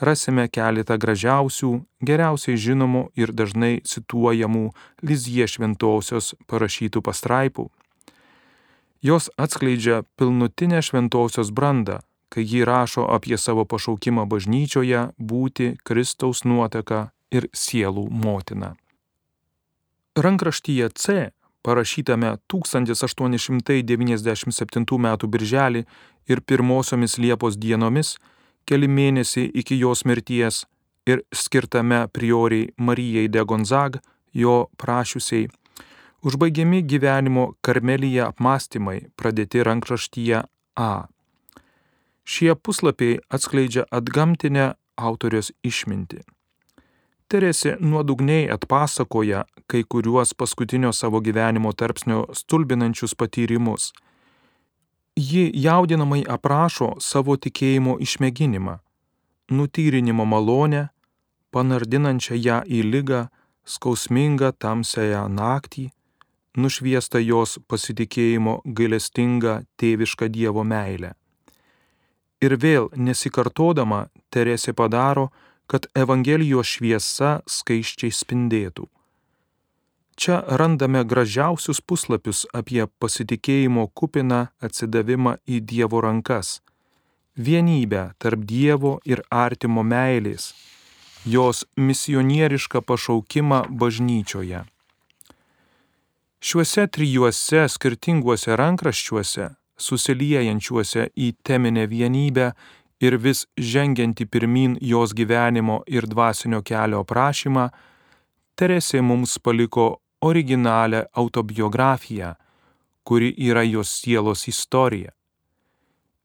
rasime 0.01 0.47
keletą 0.49 0.97
gražiausių, 1.01 1.73
geriausiai 2.05 2.57
žinomų 2.57 3.09
ir 3.19 3.33
dažnai 3.35 3.81
cituojamų 3.85 4.71
Lizie 5.03 5.47
šventosios 5.51 6.35
parašytų 6.47 7.03
pastraipų. 7.03 7.69
Jos 9.03 9.29
atskleidžia 9.39 10.03
pilnutinę 10.19 10.81
šventosios 10.83 11.51
brandą, 11.55 12.01
kai 12.29 12.45
ji 12.45 12.65
rašo 12.65 13.15
apie 13.15 13.39
savo 13.39 13.65
pašaukimą 13.65 14.27
bažnyčioje 14.29 15.09
būti 15.19 15.77
Kristaus 15.85 16.45
nuotaka 16.45 17.11
ir 17.31 17.49
sielų 17.53 18.11
motina. 18.11 18.77
Rankraštyje 20.17 20.89
C, 20.95 21.31
parašytame 21.63 22.37
1897 22.49 24.99
m. 24.99 25.17
birželį 25.35 25.85
ir 26.29 26.41
pirmosiomis 26.41 27.19
Liepos 27.19 27.57
dienomis, 27.57 28.19
keli 28.67 28.89
mėnesiai 28.89 29.51
iki 29.55 29.79
jos 29.79 30.05
mirties 30.05 30.67
ir 31.07 31.23
skirtame 31.33 32.09
prioriai 32.13 32.73
Marijai 32.77 33.29
de 33.29 33.45
Gonzag, 33.45 33.99
jo 34.33 34.69
prašiusiai, 34.77 35.49
užbaigiami 36.23 36.83
gyvenimo 36.83 37.55
karmelyje 37.65 38.23
apmąstymai 38.27 39.01
pradėti 39.17 39.63
rankraštyje 39.65 40.43
A. 40.77 41.09
Šie 42.29 42.53
puslapiai 42.55 43.21
atskleidžia 43.33 43.87
atgamtinę 43.89 44.75
autorios 45.01 45.49
išmintį. 45.65 46.21
Teresė 47.29 47.77
nuodugniai 47.81 48.51
atpasakoja 48.53 49.47
kai 49.69 49.81
kuriuos 49.95 50.35
paskutinio 50.37 50.93
savo 50.93 51.23
gyvenimo 51.25 51.73
tarpsnio 51.73 52.27
stulbinančius 52.41 53.15
patyrimus. 53.21 53.93
Ji 55.17 55.49
jaudinamai 55.65 56.23
aprašo 56.37 56.95
savo 57.01 57.37
tikėjimo 57.37 57.97
išmėginimą, 58.05 58.77
nutyrinimo 59.51 60.25
malonę, 60.29 60.83
panardinančią 61.53 62.37
ją 62.47 62.59
į 62.65 62.83
lygą, 62.93 63.23
skausmingą 63.65 64.53
tamsąją 64.53 65.25
naktį, 65.33 65.87
nušviestą 66.61 67.25
jos 67.25 67.57
pasitikėjimo 67.69 68.61
gailestingą 68.65 69.63
tėvišką 69.81 70.29
Dievo 70.29 70.65
meilę. 70.65 71.15
Ir 72.41 72.55
vėl 72.63 72.89
nesikartodama 72.95 74.07
Teresė 74.31 74.73
padaro, 74.73 75.31
kad 75.67 75.89
Evangelijos 75.95 76.77
šviesa 76.77 77.41
skaiščiai 77.47 78.15
spindėtų. 78.15 78.87
Čia 80.19 80.41
randame 80.61 81.05
gražiausius 81.07 81.79
puslapius 81.81 82.47
apie 82.61 82.87
pasitikėjimo 83.03 83.85
kupiną 83.95 84.49
atsidavimą 84.65 85.37
į 85.47 85.61
Dievo 85.63 86.01
rankas, 86.03 86.59
vienybę 87.39 88.15
tarp 88.19 88.43
Dievo 88.43 88.99
ir 89.07 89.23
artimo 89.31 89.85
meilės, 89.87 90.55
jos 91.23 91.63
misionierišką 91.77 92.83
pašaukimą 92.83 93.61
bažnyčioje. 93.71 94.65
Šiuose 96.39 96.87
trijuose 96.95 97.65
skirtinguose 97.71 98.57
rankraščiuose, 98.59 99.49
susiliejančiuose 99.79 101.09
į 101.17 101.33
teminę 101.47 101.87
vienybę, 101.91 102.53
ir 103.01 103.17
vis 103.17 103.47
žengianti 103.57 104.27
pirmin 104.27 104.77
jos 104.81 105.15
gyvenimo 105.15 105.83
ir 105.87 106.07
dvasinio 106.07 106.63
kelio 106.63 107.05
aprašymą, 107.05 107.69
Teresė 108.59 108.99
mums 109.07 109.37
paliko 109.39 110.01
originalią 110.27 111.05
autobiografiją, 111.21 112.33
kuri 113.07 113.29
yra 113.39 113.63
jos 113.63 113.93
sielos 114.01 114.49
istorija. 114.51 115.13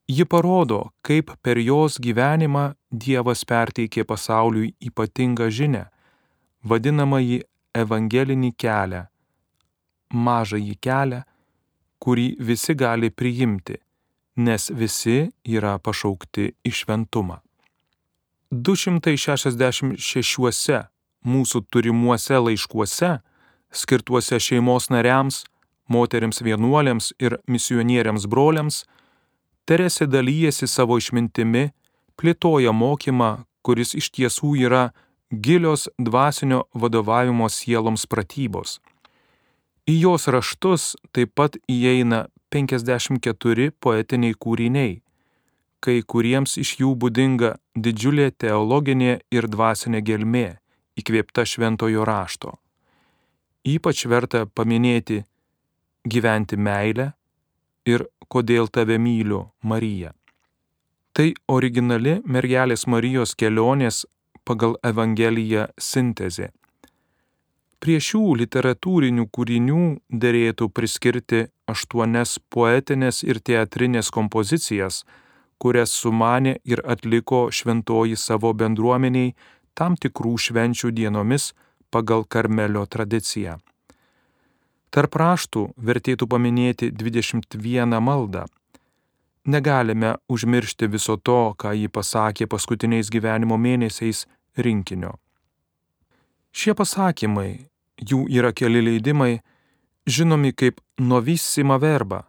Ji 0.09 0.25
parodo, 0.25 0.79
kaip 1.05 1.29
per 1.45 1.61
jos 1.61 1.99
gyvenimą 2.01 2.73
Dievas 2.89 3.45
perteikė 3.45 4.01
pasauliui 4.09 4.73
ypatingą 4.81 5.51
žinę, 5.53 5.83
vadinamąjį 6.65 7.37
evangelinį 7.83 8.51
kelią, 8.57 9.03
mažąjį 10.09 10.75
kelią, 10.81 11.21
kurį 12.03 12.35
visi 12.39 12.75
gali 12.75 13.09
priimti 13.09 13.79
nes 14.35 14.71
visi 14.73 15.29
yra 15.45 15.77
pašaukti 15.79 16.53
į 16.65 16.71
šventumą. 16.73 17.39
266 18.53 20.87
mūsų 21.23 21.61
turimuose 21.71 22.37
laiškuose, 22.37 23.19
skirtuose 23.73 24.39
šeimos 24.39 24.89
nariams, 24.93 25.45
moteriams 25.89 26.41
vienuoliams 26.41 27.13
ir 27.19 27.37
misionieriams 27.47 28.25
broliams, 28.27 28.85
Teresė 29.63 30.11
dalyjasi 30.11 30.67
savo 30.67 30.97
išmintimi, 30.99 31.71
plėtoja 32.19 32.75
mokymą, 32.75 33.47
kuris 33.63 33.95
iš 33.95 34.11
tiesų 34.11 34.59
yra 34.59 34.91
gilios 35.31 35.87
dvasinio 35.95 36.67
vadovavimo 36.75 37.47
sieloms 37.47 38.03
pratybos. 38.11 38.83
Į 39.83 39.97
jos 39.99 40.29
raštus 40.31 40.93
taip 41.11 41.33
pat 41.35 41.57
įeina 41.67 42.27
54 42.55 43.73
poetiniai 43.83 44.35
kūriniai, 44.39 44.93
kai 45.83 45.95
kuriems 46.07 46.55
iš 46.61 46.77
jų 46.79 46.93
būdinga 47.01 47.57
didžiulė 47.75 48.29
teologinė 48.39 49.17
ir 49.35 49.49
dvasinė 49.51 49.99
gelmė, 50.07 50.45
įkvėpta 50.95 51.43
šventojo 51.43 52.07
rašto. 52.07 52.55
Ypač 53.67 54.05
verta 54.07 54.45
paminėti 54.47 55.19
gyventi 56.07 56.55
meilę 56.55 57.11
ir 57.83 58.07
kodėl 58.31 58.71
tave 58.71 58.95
myliu 58.95 59.49
Marija. 59.67 60.15
Tai 61.11 61.27
originali 61.51 62.21
mergelės 62.23 62.87
Marijos 62.87 63.35
kelionės 63.35 64.05
pagal 64.47 64.79
Evangeliją 64.83 65.67
sintezė. 65.75 66.53
Prie 67.83 67.97
šių 67.99 68.37
literatūrinių 68.39 69.25
kūrinių 69.35 69.81
dėrėtų 70.07 70.69
priskirti 70.71 71.41
aštuonias 71.67 72.37
poetinės 72.47 73.17
ir 73.27 73.41
teatrinės 73.43 74.07
kompozicijas, 74.07 75.01
kurias 75.59 75.91
sumanė 75.91 76.53
ir 76.63 76.79
atliko 76.87 77.49
šventoji 77.51 78.15
savo 78.15 78.53
bendruomeniai 78.55 79.33
tam 79.75 79.97
tikrų 79.99 80.31
švenčių 80.45 80.93
dienomis 80.95 81.49
pagal 81.91 82.23
Karmelio 82.23 82.85
tradiciją. 82.87 83.57
Tarp 84.87 85.19
raštų 85.19 85.65
vertėtų 85.75 86.29
paminėti 86.31 86.87
21 86.87 87.99
maldą. 87.99 88.45
Negalime 89.43 90.13
užmiršti 90.31 90.87
viso 90.87 91.17
to, 91.19 91.51
ką 91.59 91.75
ji 91.75 91.91
pasakė 91.91 92.47
paskutiniais 92.47 93.11
gyvenimo 93.11 93.59
mėnesiais 93.59 94.23
rinkinio. 94.55 95.17
Šie 96.55 96.77
pasakymai 96.77 97.72
jų 98.01 98.25
yra 98.29 98.53
keli 98.53 98.81
leidimai, 98.81 99.41
žinomi 100.07 100.53
kaip 100.53 100.81
novissima 100.99 101.77
verba. 101.77 102.23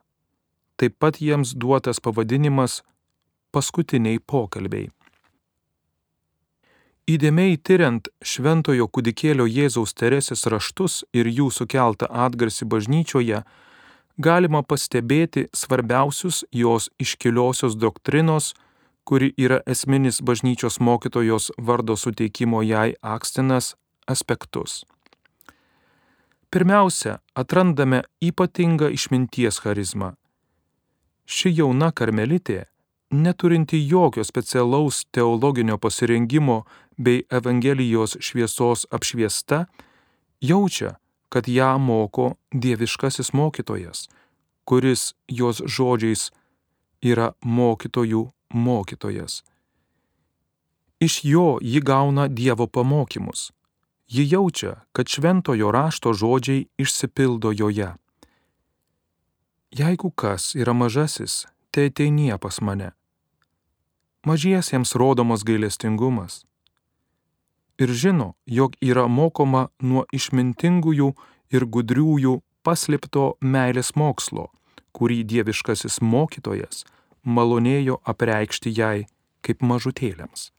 Taip 0.76 0.98
pat 0.98 1.20
jiems 1.22 1.54
duotas 1.54 2.00
pavadinimas 2.02 2.82
paskutiniai 3.54 4.18
pokalbiai. 4.18 4.90
Įdėmiai 7.04 7.58
tyriant 7.60 8.08
šventojo 8.24 8.86
kudikėlio 8.88 9.44
Jėzaus 9.44 9.92
Teresės 9.92 10.46
raštus 10.48 11.02
ir 11.12 11.28
jų 11.28 11.50
sukeltą 11.52 12.08
atgarsį 12.08 12.64
bažnyčioje, 12.64 13.42
galima 14.16 14.62
pastebėti 14.64 15.50
svarbiausius 15.52 16.46
jos 16.48 16.88
iškiliosios 16.96 17.76
doktrinos, 17.76 18.54
kuri 19.04 19.34
yra 19.36 19.60
esminis 19.68 20.22
bažnyčios 20.24 20.80
mokytojos 20.80 21.50
vardo 21.58 21.96
suteikimo 21.96 22.64
jai 22.64 22.94
akstinas 23.02 23.74
aspektus. 24.08 24.84
Pirmiausia, 26.54 27.18
atrandame 27.34 28.04
ypatingą 28.22 28.86
išminties 28.94 29.56
charizmą. 29.58 30.12
Ši 31.26 31.50
jauna 31.50 31.88
karmelitė, 31.90 32.68
neturinti 33.10 33.80
jokio 33.82 34.22
specialaus 34.22 35.00
teologinio 35.10 35.80
pasirengimo 35.82 36.60
bei 36.96 37.24
Evangelijos 37.38 38.14
šviesos 38.20 38.86
apšviesta, 38.94 39.64
jaučia, 40.40 40.92
kad 41.28 41.50
ją 41.50 41.72
moko 41.78 42.36
dieviškasis 42.52 43.32
mokytojas, 43.34 44.06
kuris 44.64 45.02
jos 45.26 45.58
žodžiais 45.58 46.28
yra 47.02 47.32
mokytojų 47.42 48.28
mokytojas. 48.54 49.42
Iš 51.02 51.20
jo 51.26 51.58
ji 51.58 51.82
gauna 51.82 52.28
Dievo 52.28 52.70
pamokymus. 52.70 53.50
Ji 54.08 54.28
jaučia, 54.30 54.84
kad 54.92 55.08
šventojo 55.08 55.70
rašto 55.70 56.12
žodžiai 56.12 56.66
išsipildo 56.78 57.52
joje. 57.52 57.94
Jeigu 59.70 60.10
kas 60.10 60.54
yra 60.54 60.72
mažasis, 60.72 61.46
te 61.70 61.86
ateinie 61.90 62.38
pas 62.38 62.60
mane. 62.60 62.92
Mažiesiems 64.24 64.94
rodomas 64.94 65.42
gailestingumas. 65.44 66.44
Ir 67.78 67.90
žino, 67.90 68.34
jog 68.46 68.76
yra 68.80 69.08
mokoma 69.10 69.68
nuo 69.82 70.04
išmintingųjų 70.14 71.10
ir 71.50 71.66
gudriųjų 71.66 72.38
paslėpto 72.62 73.24
meilės 73.42 73.96
mokslo, 73.98 74.52
kurį 74.94 75.24
dieviškasis 75.26 75.98
mokytojas 76.00 76.84
malonėjo 77.24 77.98
apreikšti 78.04 78.70
jai 78.78 79.06
kaip 79.44 79.64
mažutėlėms. 79.64 80.53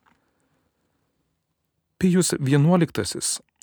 Pijus 1.97 2.34
XI, 2.39 3.19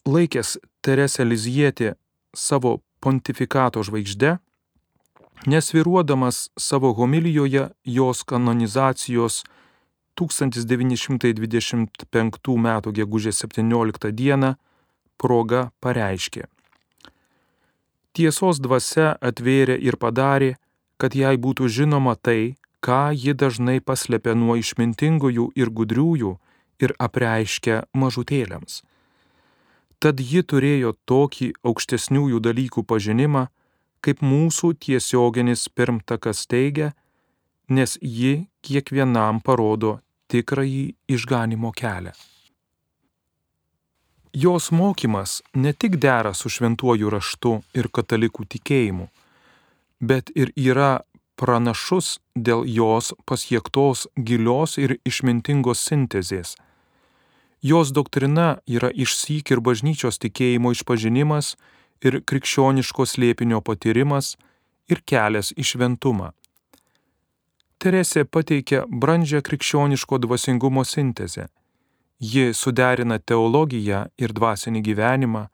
laikęs 0.08 0.58
Teresę 0.80 1.24
Lizietį 1.24 1.92
savo 2.32 2.80
pontifikato 3.04 3.82
žvaigžde, 3.84 4.38
nesviruodamas 5.46 6.50
savo 6.56 6.92
homilijoje 6.96 7.68
jos 7.84 8.24
kanonizacijos 8.24 9.44
1925 10.16 12.56
m. 12.56 12.80
gegužės 12.98 13.36
17 13.44 14.12
d. 14.12 14.54
proga 15.18 15.70
pareiškė. 15.80 16.44
Tiesos 18.12 18.60
dvasia 18.60 19.16
atvėrė 19.20 19.76
ir 19.76 19.96
padarė, 19.96 20.56
kad 20.96 21.14
jai 21.14 21.36
būtų 21.36 21.68
žinoma 21.68 22.16
tai, 22.16 22.56
ką 22.80 23.12
ji 23.12 23.34
dažnai 23.36 23.80
paslėpia 23.80 24.34
nuo 24.34 24.56
išmintingųjų 24.56 25.52
ir 25.56 25.70
gudriųjų 25.70 26.38
ir 26.82 26.94
apreiškia 26.98 27.82
mažutėliams. 27.94 28.82
Tad 30.02 30.18
ji 30.18 30.42
turėjo 30.42 30.96
tokį 31.06 31.52
aukštesniųjų 31.62 32.40
dalykų 32.42 32.82
pažinimą, 32.90 33.46
kaip 34.02 34.24
mūsų 34.26 34.72
tiesioginis 34.82 35.68
pirmtakas 35.70 36.42
teigia, 36.50 36.90
nes 37.70 37.94
ji 38.02 38.48
kiekvienam 38.66 39.38
parodo 39.46 40.00
tikrąjį 40.32 40.84
išganimo 41.14 41.70
kelią. 41.70 42.12
Jos 44.32 44.70
mokymas 44.72 45.42
ne 45.54 45.72
tik 45.72 45.98
dera 46.00 46.32
su 46.34 46.48
šventuoju 46.48 47.10
raštu 47.12 47.58
ir 47.76 47.88
katalikų 47.92 48.46
tikėjimu, 48.54 49.10
bet 50.00 50.32
ir 50.34 50.54
yra 50.56 51.02
pranašus 51.36 52.16
dėl 52.34 52.64
jos 52.64 53.12
pasiektos 53.28 54.06
gilios 54.16 54.78
ir 54.80 54.96
išmintingos 55.04 55.84
sintezės. 55.84 56.56
Jos 57.62 57.92
doktrina 57.94 58.58
yra 58.66 58.90
išsyk 58.90 59.52
ir 59.54 59.62
bažnyčios 59.62 60.18
tikėjimo 60.22 60.72
išpažinimas 60.74 61.54
ir 62.02 62.20
krikščioniško 62.26 63.06
slėpinio 63.06 63.62
patyrimas 63.62 64.34
ir 64.90 65.02
kelias 65.06 65.52
į 65.54 65.66
šventumą. 65.70 66.32
Teresė 67.78 68.24
pateikia 68.26 68.84
brandžią 68.86 69.42
krikščioniško 69.46 70.18
dvasingumo 70.26 70.84
sintezę. 70.84 71.48
Ji 72.22 72.52
suderina 72.54 73.18
teologiją 73.18 74.04
ir 74.18 74.34
dvasinį 74.34 74.82
gyvenimą, 74.86 75.46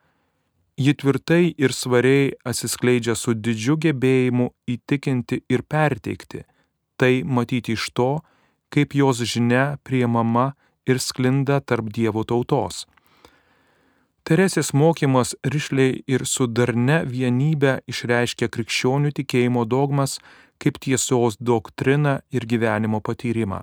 Ji 0.79 0.93
tvirtai 0.95 1.55
ir 1.59 1.73
svariai 1.75 2.27
atsiskleidžia 2.47 3.17
su 3.19 3.33
didžiu 3.35 3.75
gebėjimu 3.83 4.45
įtikinti 4.71 5.41
ir 5.51 5.65
perteikti. 5.67 6.45
Tai 6.95 7.11
matyti 7.27 7.75
iš 7.75 7.89
to, 7.99 8.11
kaip 8.71 8.95
jos 8.95 9.25
žinia 9.27 9.81
priemama 9.83 10.53
ir 10.89 11.01
sklinda 11.03 11.61
tarp 11.61 11.93
Dievo 11.95 12.25
tautos. 12.25 12.87
Teresės 14.29 14.75
mokymas 14.77 15.33
ryšliai 15.41 16.03
ir 16.05 16.27
su 16.29 16.45
darne 16.53 16.99
vienybė 17.09 17.79
išreiškia 17.89 18.51
krikščionių 18.53 19.15
tikėjimo 19.17 19.65
dogmas 19.65 20.19
kaip 20.61 20.77
tiesos 20.85 21.39
doktriną 21.41 22.19
ir 22.35 22.45
gyvenimo 22.45 23.01
patyrimą. 23.01 23.63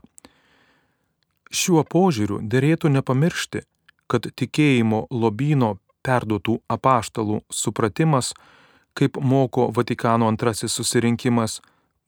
Šiuo 1.54 1.84
požiūriu 1.86 2.40
dėrėtų 2.42 2.90
nepamiršti, 2.96 3.62
kad 4.10 4.26
tikėjimo 4.42 5.06
lobino 5.12 5.76
perduotų 6.06 6.58
apaštalų 6.70 7.44
supratimas, 7.52 8.34
kaip 8.98 9.22
moko 9.22 9.70
Vatikano 9.76 10.28
antrasis 10.32 10.74
susirinkimas, 10.74 11.60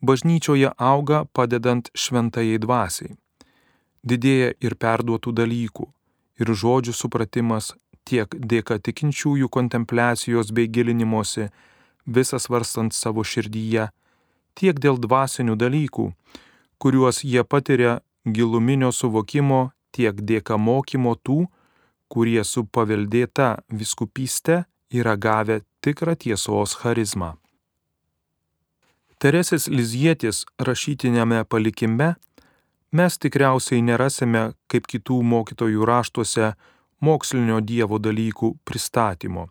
bažnyčioje 0.02 0.74
auga 0.78 1.26
padedant 1.34 1.90
šventajai 1.94 2.58
dvasiai. 2.64 3.16
Didėja 4.08 4.54
ir 4.64 4.76
perduotų 4.80 5.34
dalykų, 5.42 5.86
ir 6.40 6.54
žodžių 6.62 6.94
supratimas 6.96 7.74
tiek 8.08 8.32
dėka 8.52 8.78
tikinčiųjų 8.80 9.50
kontempliacijos 9.52 10.54
bei 10.56 10.70
gilinimuose, 10.72 11.50
visas 12.06 12.48
varstant 12.50 12.96
savo 12.96 13.26
širdyje, 13.28 13.90
tiek 14.56 14.80
dėl 14.80 15.00
dvasinių 15.04 15.58
dalykų, 15.60 16.06
kuriuos 16.80 17.24
jie 17.24 17.44
patiria 17.44 18.00
giluminio 18.26 18.94
suvokimo, 18.96 19.72
tiek 19.92 20.16
dėka 20.30 20.58
mokymo 20.58 21.16
tų, 21.16 21.40
kurie 22.08 22.44
su 22.48 22.64
paveldėta 22.64 23.58
viskupyste 23.74 24.64
yra 24.94 25.18
gavę 25.18 25.62
tikrą 25.84 26.16
tiesos 26.16 26.78
charizmą. 26.80 27.36
Teresės 29.18 29.66
Lizietis 29.68 30.46
rašytinėme 30.62 31.42
palikime 31.50 32.14
mes 32.92 33.18
tikriausiai 33.20 33.82
nerasime 33.82 34.54
kaip 34.72 34.88
kitų 34.88 35.20
mokytojų 35.24 35.86
raštuose 35.86 36.54
mokslinio 37.04 37.60
Dievo 37.62 38.00
dalykų 38.00 38.54
pristatymo, 38.66 39.48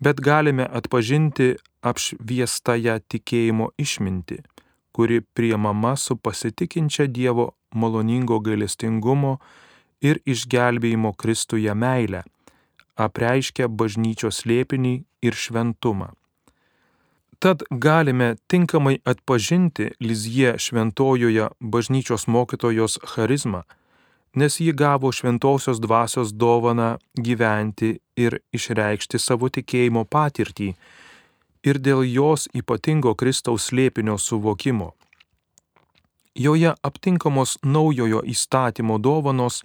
bet 0.00 0.20
galime 0.20 0.66
atpažinti 0.66 1.56
apšviestąją 1.82 3.00
tikėjimo 3.10 3.72
išmintį, 3.78 4.38
kuri 4.92 5.20
priemama 5.34 5.96
su 5.96 6.16
pasitikinčia 6.16 7.06
Dievo 7.06 7.52
maloningo 7.74 8.38
gailestingumo 8.40 9.38
ir 10.00 10.20
išgelbėjimo 10.26 11.12
Kristuje 11.18 11.74
meilę, 11.74 12.22
apreiškia 12.96 13.68
bažnyčios 13.68 14.42
slėpinį 14.42 14.94
ir 15.22 15.34
šventumą. 15.38 16.12
Tad 17.42 17.62
galime 17.70 18.36
tinkamai 18.46 18.98
atpažinti 19.04 19.90
Lizie 20.00 20.58
šventojoje 20.58 21.48
bažnyčios 21.60 22.26
mokytojos 22.26 22.98
charizmą, 23.02 23.62
nes 24.34 24.60
ji 24.60 24.72
gavo 24.72 25.12
šventosios 25.12 25.80
dvasios 25.80 26.30
dovaną 26.32 26.98
gyventi 27.18 27.98
ir 28.16 28.38
išreikšti 28.54 29.18
savo 29.18 29.50
tikėjimo 29.50 30.04
patirtį 30.04 30.68
ir 31.66 31.80
dėl 31.82 32.04
jos 32.06 32.46
ypatingo 32.54 33.16
Kristaus 33.18 33.66
slėpinio 33.72 34.14
suvokimo. 34.18 34.92
Joje 36.38 36.76
aptinkamos 36.82 37.56
naujojo 37.64 38.22
įstatymo 38.22 39.00
dovanos, 39.02 39.64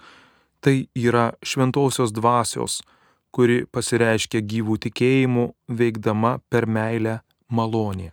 tai 0.66 0.90
yra 0.96 1.30
šventosios 1.46 2.10
dvasios, 2.10 2.82
kuri 3.30 3.68
pasireiškia 3.70 4.42
gyvų 4.42 4.82
tikėjimų, 4.90 5.48
veikdama 5.70 6.40
per 6.50 6.66
meilę 6.66 7.20
malonė. 7.50 8.12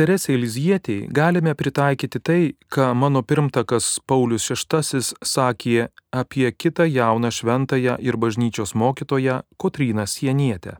Teresė 0.00 0.36
Elizietiai 0.36 1.08
galime 1.10 1.52
pritaikyti 1.58 2.20
tai, 2.24 2.42
ką 2.72 2.92
mano 2.94 3.20
pirmtakas 3.26 3.98
Paulius 4.06 4.46
VI 4.48 5.00
sakė 5.02 5.88
apie 6.14 6.52
kitą 6.52 6.86
jauną 6.86 7.30
šventąją 7.34 7.96
ir 7.98 8.16
bažnyčios 8.16 8.74
mokytoją 8.74 9.40
Kotryną 9.56 10.06
Sienietę. 10.06 10.76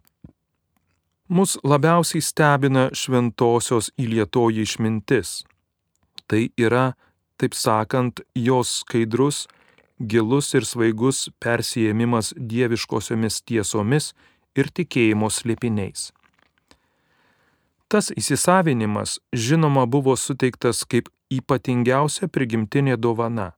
Mus 1.28 1.58
labiausiai 1.62 2.22
stebina 2.22 2.88
šventosios 2.94 3.90
įlietoji 3.98 4.62
išmintis. 4.62 5.44
Tai 6.26 6.48
yra 6.56 6.94
taip 7.36 7.54
sakant, 7.54 8.22
jos 8.34 8.80
skaidrus, 8.80 9.48
gilus 10.00 10.54
ir 10.54 10.64
svaigus 10.64 11.28
persijėmimas 11.42 12.32
dieviškosiomis 12.36 13.42
tiesomis 13.42 14.12
ir 14.56 14.70
tikėjimo 14.70 15.30
slėpiniais. 15.30 16.10
Tas 17.90 18.12
įsisavinimas, 18.14 19.18
žinoma, 19.34 19.82
buvo 19.90 20.14
suteiktas 20.14 20.84
kaip 20.86 21.08
ypatingiausia 21.34 22.28
prigimtinė 22.30 22.94
dovana, 22.94 23.48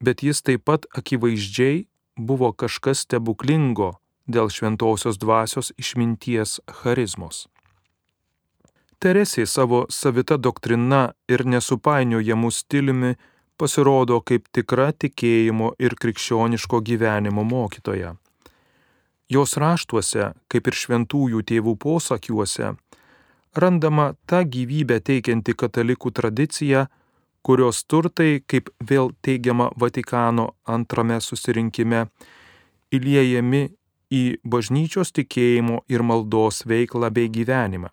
bet 0.00 0.22
jis 0.24 0.40
taip 0.40 0.64
pat 0.64 0.86
akivaizdžiai 0.96 1.82
buvo 2.16 2.48
kažkas 2.56 3.04
stebuklingo 3.04 3.90
dėl 4.24 4.48
šventosios 4.48 5.18
dvasios 5.20 5.68
išminties 5.76 6.62
charizmos. 6.80 7.44
Teresė 9.02 9.44
savo 9.50 9.82
savita 9.90 10.38
doktrina 10.38 11.02
ir 11.28 11.44
nesupainiojamų 11.44 12.50
stiliumi 12.56 13.16
pasirodo 13.60 14.20
kaip 14.24 14.46
tikra 14.48 14.92
tikėjimo 14.96 15.74
ir 15.76 15.98
krikščioniško 16.00 16.80
gyvenimo 16.88 17.44
mokytoja. 17.44 18.14
Jos 19.28 19.58
raštuose, 19.60 20.32
kaip 20.48 20.72
ir 20.72 20.78
šventųjų 20.78 21.44
tėvų 21.52 21.76
posakiuose, 21.84 22.72
randama 23.56 24.12
ta 24.26 24.42
gyvybė 24.44 25.00
teikianti 25.04 25.54
katalikų 25.54 26.12
tradicija, 26.12 26.86
kurios 27.42 27.82
turtai, 27.84 28.42
kaip 28.46 28.70
vėl 28.88 29.12
teigiama 29.22 29.70
Vatikano 29.76 30.52
antrame 30.64 31.18
susirinkime, 31.20 32.06
įliejami 32.92 33.62
į 34.12 34.22
bažnyčios 34.44 35.12
tikėjimo 35.16 35.82
ir 35.88 36.04
maldos 36.04 36.62
veiklą 36.68 37.10
bei 37.10 37.30
gyvenimą. 37.32 37.90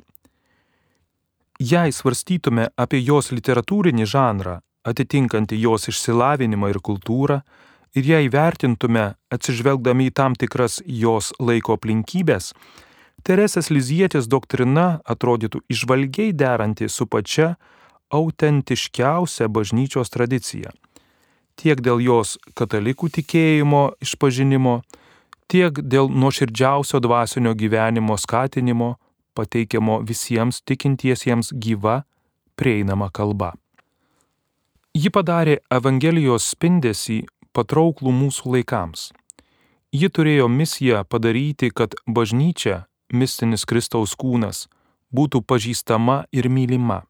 Jei 1.60 1.92
svarstytume 1.92 2.70
apie 2.80 3.02
jos 3.04 3.34
literatūrinį 3.36 4.06
žanrą, 4.08 4.60
atitinkantį 4.88 5.58
jos 5.60 5.90
išsilavinimą 5.92 6.70
ir 6.72 6.80
kultūrą, 6.80 7.42
ir 8.00 8.06
jei 8.06 8.30
vertintume 8.32 9.16
atsižvelgdami 9.34 10.08
į 10.08 10.14
tam 10.16 10.38
tikras 10.40 10.80
jos 10.86 11.34
laiko 11.40 11.76
aplinkybės, 11.76 12.54
Teresės 13.26 13.68
Lizietės 13.70 14.30
doktrina 14.32 15.02
atrodytų 15.04 15.62
išvalgiai 15.70 16.32
deranti 16.34 16.88
su 16.90 17.06
pačia 17.06 17.56
autentiškiausia 18.10 19.50
bažnyčios 19.50 20.10
tradicija. 20.10 20.72
Tiek 21.60 21.82
dėl 21.84 22.00
jos 22.00 22.38
katalikų 22.56 23.10
tikėjimo 23.20 23.84
išpažinimo, 24.00 24.80
tiek 25.52 25.82
dėl 25.84 26.08
nuoširdžiausio 26.10 27.02
dvasinio 27.04 27.54
gyvenimo 27.60 28.16
skatinimo, 28.18 28.96
pateikiamo 29.36 30.00
visiems 30.08 30.62
tikintiesiems 30.64 31.52
gyva, 31.54 32.04
prieinama 32.56 33.10
kalba. 33.12 33.54
Ji 34.96 35.12
padarė 35.14 35.60
Evangelijos 35.70 36.48
spindesį 36.56 37.26
patrauklų 37.54 38.14
mūsų 38.16 38.56
laikams. 38.56 39.10
Ji 39.92 40.10
turėjo 40.10 40.48
misiją 40.50 41.04
padaryti, 41.06 41.70
kad 41.74 41.96
bažnyčia 42.08 42.86
mistinis 43.14 43.66
Kristaus 43.66 44.16
kūnas, 44.20 44.68
būtų 45.14 45.42
pažįstama 45.46 46.26
ir 46.32 46.50
mylima. 46.50 47.04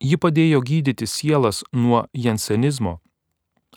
Ji 0.00 0.18
padėjo 0.18 0.60
gydyti 0.60 1.06
sielas 1.06 1.62
nuo 1.72 2.04
jensenizmo, 2.12 2.98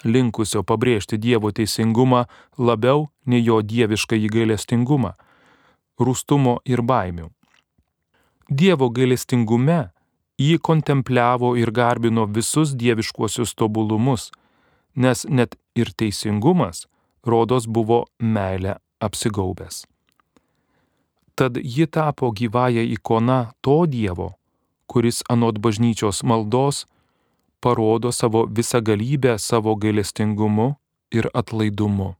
linkusio 0.03 0.63
pabrėžti 0.63 1.17
Dievo 1.17 1.51
teisingumą 1.51 2.25
labiau 2.57 3.07
nei 3.25 3.43
jo 3.43 3.61
dievišką 3.61 4.17
įgailestingumą, 4.27 5.13
rūstumo 5.99 6.59
ir 6.65 6.81
baimių. 6.81 7.29
Dievo 8.49 8.89
gailestingume 8.89 9.89
ji 10.37 10.57
kontempliavo 10.57 11.55
ir 11.57 11.71
garbino 11.71 12.25
visus 12.25 12.73
dieviškuosius 12.77 13.55
tobulumus, 13.55 14.31
nes 14.95 15.25
net 15.29 15.57
ir 15.75 15.91
teisingumas, 15.93 16.85
rodos, 17.25 17.67
buvo 17.67 18.05
meilė 18.19 18.77
apsigaubęs. 19.01 19.85
Tad 21.37 21.57
ji 21.61 21.87
tapo 21.87 22.31
gyvąją 22.31 22.81
ikona 22.81 23.53
to 23.61 23.85
Dievo, 23.85 24.33
kuris 24.89 25.21
anot 25.29 25.59
bažnyčios 25.59 26.23
maldos 26.23 26.85
parodo 27.59 28.11
savo 28.11 28.45
visą 28.57 28.81
galybę 28.81 29.37
savo 29.39 29.75
gailestingumu 29.75 30.75
ir 31.11 31.29
atlaidumu. 31.33 32.15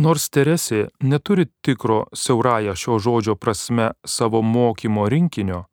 Nors 0.00 0.30
Teresė 0.34 0.88
neturi 1.02 1.46
tikro 1.62 1.98
siaurąją 2.16 2.74
šio 2.82 2.98
žodžio 3.04 3.34
prasme 3.36 3.90
savo 4.06 4.40
mokymo 4.42 5.06
rinkinio, 5.12 5.64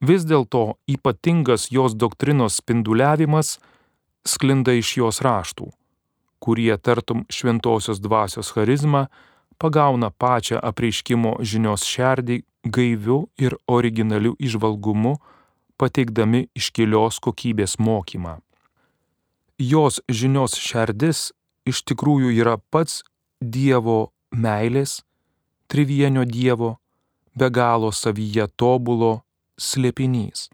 vis 0.00 0.24
dėlto 0.24 0.78
ypatingas 0.90 1.68
jos 1.70 1.94
doktrinos 1.94 2.58
spinduliavimas 2.62 3.58
sklinda 4.26 4.72
iš 4.72 4.96
jos 4.96 5.22
raštų, 5.26 5.70
kurie 6.42 6.74
tartum 6.78 7.26
šventosios 7.30 8.00
dvasios 8.00 8.50
charizmą 8.56 9.06
pagauna 9.58 10.10
pačią 10.10 10.60
apreiškimo 10.62 11.36
žinios 11.40 11.84
šerdį 11.86 12.42
gaiviu 12.76 13.26
ir 13.38 13.56
originaliu 13.66 14.34
išvalgumu, 14.38 15.16
pateikdami 15.76 16.46
iškilios 16.56 17.20
kokybės 17.20 17.78
mokymą. 17.78 18.38
Jos 19.58 20.00
žinios 20.08 20.56
šerdis 20.60 21.30
iš 21.68 21.82
tikrųjų 21.88 22.32
yra 22.40 22.56
pats 22.70 23.02
Dievo 23.40 24.12
meilės, 24.32 25.02
trivienio 25.68 26.24
Dievo, 26.24 26.76
be 27.36 27.50
galo 27.52 27.92
savyje 27.92 28.46
tobulo 28.56 29.20
slėpinys. 29.60 30.48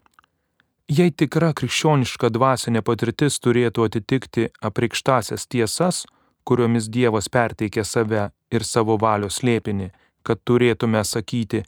Jei 0.91 1.13
tikra 1.15 1.53
krikščioniška 1.55 2.29
dvasinė 2.35 2.81
patirtis 2.83 3.39
turėtų 3.39 3.85
atitikti 3.87 4.49
apreikštasias 4.59 5.47
tiesas, 5.47 6.03
kuriomis 6.47 6.89
Dievas 6.91 7.29
perteikė 7.29 7.83
save 7.87 8.29
ir 8.51 8.65
savo 8.67 8.97
valios 9.01 9.39
slėpinį, 9.41 9.89
kad 10.23 10.41
turėtume 10.47 11.03
sakyti, 11.03 11.63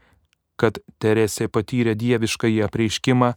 kad 0.55 0.79
Teresė 0.99 1.47
patyrė 1.51 1.95
dieviškąjį 1.99 2.63
apreiškimą, 2.67 3.33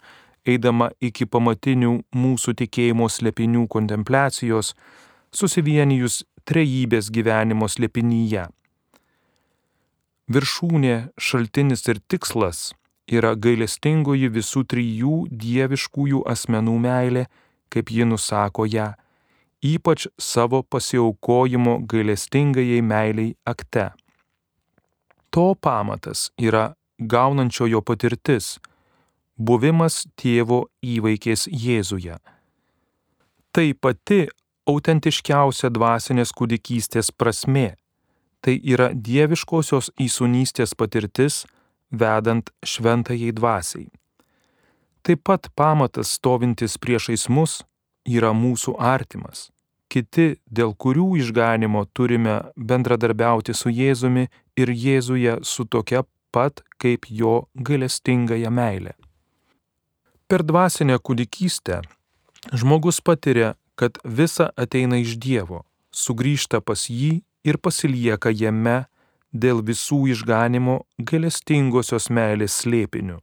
eidama 0.48 0.90
iki 1.00 1.26
pamatinių 1.26 1.94
mūsų 2.14 2.54
tikėjimo 2.62 3.08
slėpinių 3.10 3.66
kontempliacijos, 3.70 4.74
susivienijus 5.34 6.22
trejybės 6.48 7.10
gyvenimo 7.12 7.68
slėpinyje. 7.68 8.46
Viršūnė, 10.28 10.96
šaltinis 11.16 11.86
ir 11.88 12.00
tikslas 12.08 12.72
yra 13.08 13.32
gailestingoji 13.34 14.28
visų 14.32 14.64
trijų 14.68 15.14
dieviškųjų 15.32 16.24
asmenų 16.28 16.74
meilė, 16.84 17.24
kaip 17.72 17.92
ji 17.92 18.04
nusako 18.08 18.66
ją 18.68 18.92
ypač 19.62 20.06
savo 20.20 20.62
pasiaukojimo 20.62 21.78
gailestingajai 21.78 22.82
meiliai 22.82 23.34
akte. 23.46 23.90
To 25.30 25.54
pamatas 25.54 26.30
yra 26.38 26.74
gaunančiojo 26.98 27.82
patirtis- 27.82 28.58
buvimas 29.46 30.06
tėvo 30.16 30.66
įvaikės 30.82 31.48
Jėzuje. 31.50 32.18
Tai 33.52 33.72
pati 33.74 34.28
autentiškiausia 34.66 35.70
dvasinės 35.70 36.32
kūdikystės 36.32 37.10
prasme. 37.10 37.74
Tai 38.40 38.54
yra 38.62 38.92
dieviškosios 38.94 39.90
įsunystės 39.98 40.74
patirtis, 40.74 41.46
vedant 41.90 42.50
šventajai 42.62 43.32
dvasiai. 43.32 43.88
Taip 45.02 45.24
pat 45.24 45.48
pamatas 45.56 46.12
stovintis 46.18 46.76
priešais 46.78 47.28
mus 47.28 47.62
yra 48.08 48.32
mūsų 48.32 48.76
artimas, 48.80 49.48
kiti, 49.92 50.38
dėl 50.48 50.74
kurių 50.74 51.18
išganimo 51.22 51.84
turime 51.92 52.40
bendradarbiauti 52.56 53.54
su 53.54 53.72
Jėzumi 53.72 54.28
ir 54.56 54.72
Jėzuje 54.72 55.38
su 55.42 55.64
tokia 55.64 56.04
pat 56.32 56.62
kaip 56.80 57.06
jo 57.08 57.48
gailestingąją 57.54 58.50
meilę. 58.50 58.94
Per 60.28 60.44
dvasinę 60.44 60.98
kūdikystę 61.00 61.80
žmogus 62.52 63.00
patiria, 63.00 63.54
kad 63.74 63.98
visa 64.04 64.50
ateina 64.56 64.98
iš 65.00 65.16
Dievo, 65.16 65.62
sugrįžta 65.94 66.60
pas 66.60 66.88
jį 66.90 67.22
ir 67.48 67.58
pasilieka 67.62 68.32
jame 68.34 68.84
dėl 69.32 69.62
visų 69.64 70.08
išganimo 70.12 70.82
gailestingosios 70.98 72.08
meilės 72.10 72.60
slėpinių. 72.62 73.18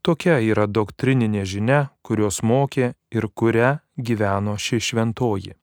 Tokia 0.00 0.38
yra 0.40 0.64
doktrininė 0.64 1.42
žinia, 1.44 1.80
kurios 2.00 2.40
mokė 2.40 2.94
ir 3.12 3.26
kuria 3.36 3.80
gyveno 4.00 4.54
ši 4.56 4.78
šventoji. 4.80 5.56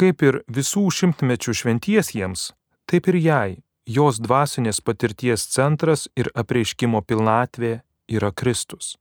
Kaip 0.00 0.22
ir 0.24 0.38
visų 0.48 0.86
šimtmečių 0.88 1.52
šventiesiems, 1.60 2.44
taip 2.88 3.10
ir 3.12 3.18
jai 3.20 3.50
jos 3.84 4.16
dvasinės 4.24 4.80
patirties 4.80 5.44
centras 5.52 6.06
ir 6.16 6.30
apreiškimo 6.32 7.02
pilnatvė 7.04 7.74
yra 8.08 8.30
Kristus. 8.32 8.96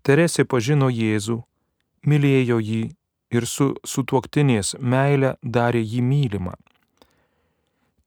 Teresė 0.00 0.46
pažino 0.48 0.88
Jėzų, 0.88 1.36
mylėjo 2.08 2.56
jį 2.64 2.80
ir 3.36 3.46
su 3.46 3.74
sutuoktinės 3.84 4.78
meile 4.80 5.34
darė 5.44 5.84
jį 5.84 6.00
mylimą. 6.08 6.56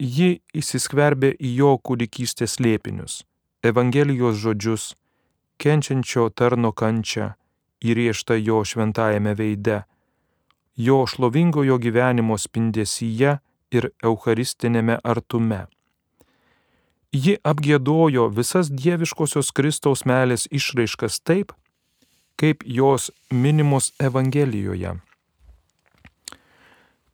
Ji 0.02 0.42
įsiskverbė 0.58 1.36
į 1.38 1.54
jo 1.60 1.76
kūdikystės 1.78 2.58
lėpinius 2.60 3.22
Evangelijos 3.64 4.36
žodžius, 4.44 4.90
kenčiančio 5.56 6.26
tarno 6.36 6.74
kančią, 6.76 7.30
įrėžta 7.80 8.36
jo 8.36 8.58
šventajame 8.68 9.32
veide, 9.40 9.78
jo 10.76 11.06
šlovingojo 11.08 11.78
gyvenimo 11.80 12.36
spindesyje 12.36 13.38
ir 13.72 13.88
eucharistinėme 14.04 15.00
artume. 15.14 15.62
Ji 17.16 17.38
apgėdojo 17.40 18.28
visas 18.36 18.68
dieviškosios 18.68 19.54
Kristaus 19.56 20.04
meilės 20.04 20.44
išraiškas 20.52 21.22
taip, 21.24 21.56
kaip 22.36 22.68
jos 22.68 23.12
minimos 23.32 23.94
Evangelijoje. 23.96 24.98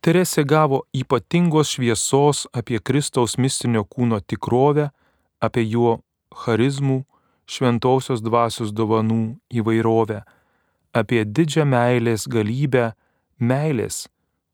Teresė 0.02 0.48
gavo 0.48 0.82
ypatingos 0.96 1.76
šviesos 1.76 2.46
apie 2.56 2.82
Kristaus 2.82 3.38
mistinio 3.38 3.84
kūno 3.84 4.18
tikrovę, 4.24 4.90
apie 5.38 5.68
jo 5.68 6.00
charizmų, 6.34 7.04
šventosios 7.50 8.22
dvasios 8.22 8.72
dovanų 8.72 9.36
įvairovę, 9.50 10.22
apie 10.94 11.24
didžią 11.24 11.66
meilės 11.66 12.26
galybę, 12.30 12.92
meilės, 13.38 14.06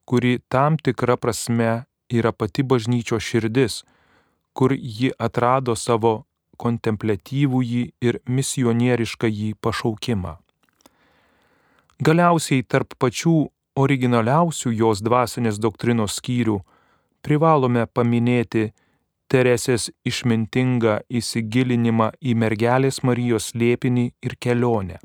kuri 0.05 0.39
tam 0.49 0.77
tikra 0.77 1.17
prasme 1.17 1.85
yra 2.09 2.31
pati 2.31 2.63
bažnyčio 2.63 3.19
širdis, 3.19 3.83
kur 4.53 4.73
ji 4.73 5.11
atrado 5.19 5.75
savo 5.75 6.23
kontemplatyvųjį 6.57 7.83
ir 8.01 8.19
misionierišką 8.25 9.29
jį 9.29 9.51
pašaukimą. 9.61 10.37
Galiausiai 12.01 12.63
tarp 12.63 12.95
pačių 13.01 13.35
originaliausių 13.77 14.73
jos 14.73 15.03
dvasinės 15.05 15.59
doktrinos 15.61 16.17
skyrių 16.17 16.57
privalome 17.25 17.85
paminėti 17.85 18.71
Teresės 19.27 19.89
išmintingą 20.07 21.01
įsigilinimą 21.19 22.11
į 22.23 22.35
mergelės 22.39 23.03
Marijos 23.03 23.51
liepinį 23.55 24.11
ir 24.23 24.37
kelionę. 24.39 24.99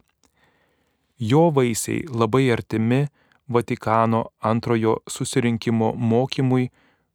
Jo 1.19 1.51
vaisiai 1.55 2.05
labai 2.07 2.51
artimi 2.55 3.07
Vatikano 3.53 4.25
antrojo 4.41 4.97
susirinkimo 5.11 5.95
mokymui 5.95 6.71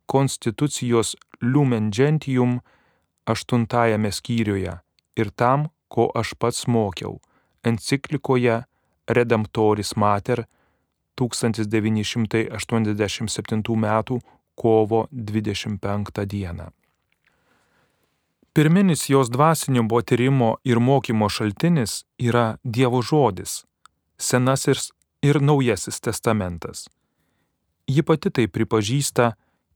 Konstitucijos 0.06 1.16
Lumen 1.42 1.92
Gentium 1.92 2.60
aštuntajame 3.26 4.12
skyriuje 4.12 4.80
ir 5.16 5.30
tam, 5.36 5.68
ko 5.88 6.12
aš 6.16 6.34
pats 6.40 6.68
mokiau, 6.68 7.20
enciklikoje 7.64 8.64
Redemptoris 9.08 9.96
Mater 9.96 10.46
1987 11.16 13.76
m. 13.76 13.86
kovo 14.56 15.08
25 15.12 16.26
d. 16.26 16.48
Pirminis 18.58 19.10
jos 19.10 19.30
dvasinio 19.30 19.88
patyrimo 19.90 20.56
ir 20.64 20.80
mokymo 20.80 21.28
šaltinis 21.30 22.06
yra 22.18 22.58
Dievo 22.64 23.02
žodis, 23.02 23.66
Senasis 24.18 24.90
ir 25.22 25.38
Naujasis 25.42 26.02
testamentas. 26.02 26.88
Ji 27.88 28.02
pati 28.02 28.32
tai 28.34 28.48
pripažįsta, 28.48 29.28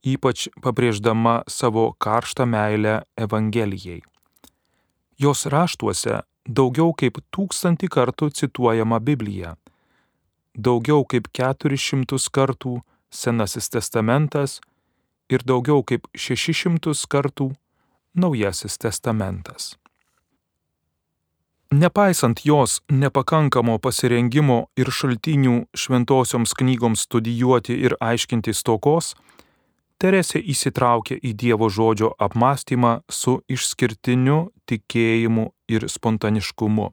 ypač 0.01 0.47
pabrėždama 0.65 1.35
savo 1.45 1.85
karštą 1.93 2.49
meilę 2.49 2.95
Evangelijai. 3.27 4.01
Jos 5.21 5.45
raštuose 5.45 6.23
daugiau 6.49 6.89
kaip 6.97 7.21
tūkstantį 7.29 7.85
kartų 7.85 8.33
cituojama 8.33 8.97
Biblija, 8.97 9.55
daugiau 10.57 11.05
kaip 11.05 11.29
keturis 11.29 11.85
šimtus 11.85 12.31
kartų 12.33 12.79
Senasis 13.13 13.69
testamentas 13.69 14.57
ir 15.29 15.45
daugiau 15.45 15.85
kaip 15.85 16.09
šešis 16.17 16.65
šimtus 16.65 17.05
kartų 17.05 17.53
Naujasis 18.13 18.77
testamentas. 18.77 19.77
Nepaisant 21.71 22.41
jos 22.43 22.81
nepakankamo 22.91 23.77
pasirengimo 23.79 24.57
ir 24.75 24.91
šaltinių 24.91 25.53
šventosioms 25.71 26.51
knygoms 26.59 27.05
studijuoti 27.07 27.77
ir 27.87 27.95
aiškinti 28.03 28.53
stokos, 28.53 29.15
Teresė 30.01 30.39
įsitraukė 30.41 31.19
į 31.21 31.31
Dievo 31.37 31.67
žodžio 31.69 32.09
apmąstymą 32.17 32.93
su 33.07 33.35
išskirtiniu 33.47 34.49
tikėjimu 34.65 35.51
ir 35.69 35.85
spontaniškumu. 35.85 36.87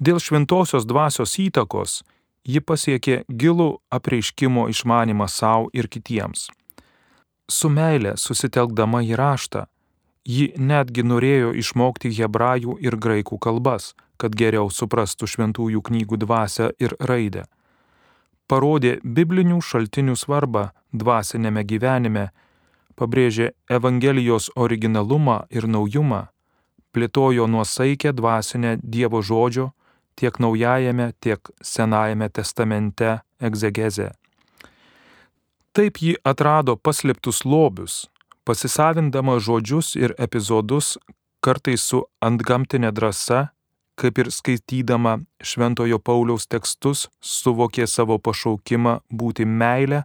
Dėl 0.00 0.18
šventosios 0.24 0.88
dvasios 0.88 1.36
įtakos 1.36 2.00
ji 2.48 2.64
pasiekė 2.64 3.24
gilų 3.28 3.74
apreiškimo 3.92 4.70
išmanimą 4.72 5.28
savo 5.28 5.68
ir 5.76 5.92
kitiems 5.92 6.48
su 7.50 7.68
meile 7.68 8.14
susitelkdama 8.16 9.02
į 9.04 9.16
raštą, 9.18 9.66
ji 10.24 10.52
netgi 10.56 11.04
norėjo 11.04 11.52
išmokti 11.62 12.12
hebrajų 12.16 12.76
ir 12.80 12.96
graikų 12.96 13.38
kalbas, 13.38 13.94
kad 14.20 14.36
geriau 14.36 14.70
suprastų 14.70 15.28
šventųjų 15.32 15.82
knygų 15.88 16.20
dvasę 16.24 16.70
ir 16.78 16.94
raidę. 17.00 17.46
Parodė 18.50 18.98
biblinių 19.04 19.60
šaltinių 19.62 20.16
svarbą 20.18 20.70
dvasinėme 20.92 21.64
gyvenime, 21.64 22.28
pabrėžė 22.98 23.52
Evangelijos 23.70 24.50
originalumą 24.56 25.44
ir 25.50 25.68
naujumą, 25.70 26.26
plėtojo 26.92 27.46
nuosaikę 27.46 28.12
dvasinę 28.12 28.76
Dievo 28.82 29.22
žodžio 29.22 29.70
tiek 30.20 30.38
Naujajame, 30.38 31.12
tiek 31.20 31.40
Senajame 31.62 32.28
testamente 32.28 33.20
egzegezę 33.40 34.19
Taip 35.70 36.00
ji 36.02 36.16
atrado 36.26 36.74
paslėptus 36.74 37.44
lobius, 37.46 38.08
pasisavindama 38.42 39.36
žodžius 39.38 39.94
ir 39.94 40.14
epizodus 40.18 40.96
kartais 41.44 41.84
su 41.86 42.00
antgamtinė 42.18 42.90
drąsa, 42.90 43.52
kaip 44.00 44.18
ir 44.18 44.32
skaitydama 44.34 45.20
Šventojo 45.38 46.00
Pauliaus 46.02 46.48
tekstus, 46.50 47.06
suvokė 47.22 47.86
savo 47.86 48.18
pašaukimą 48.18 48.98
būti 49.14 49.46
meilę, 49.46 50.02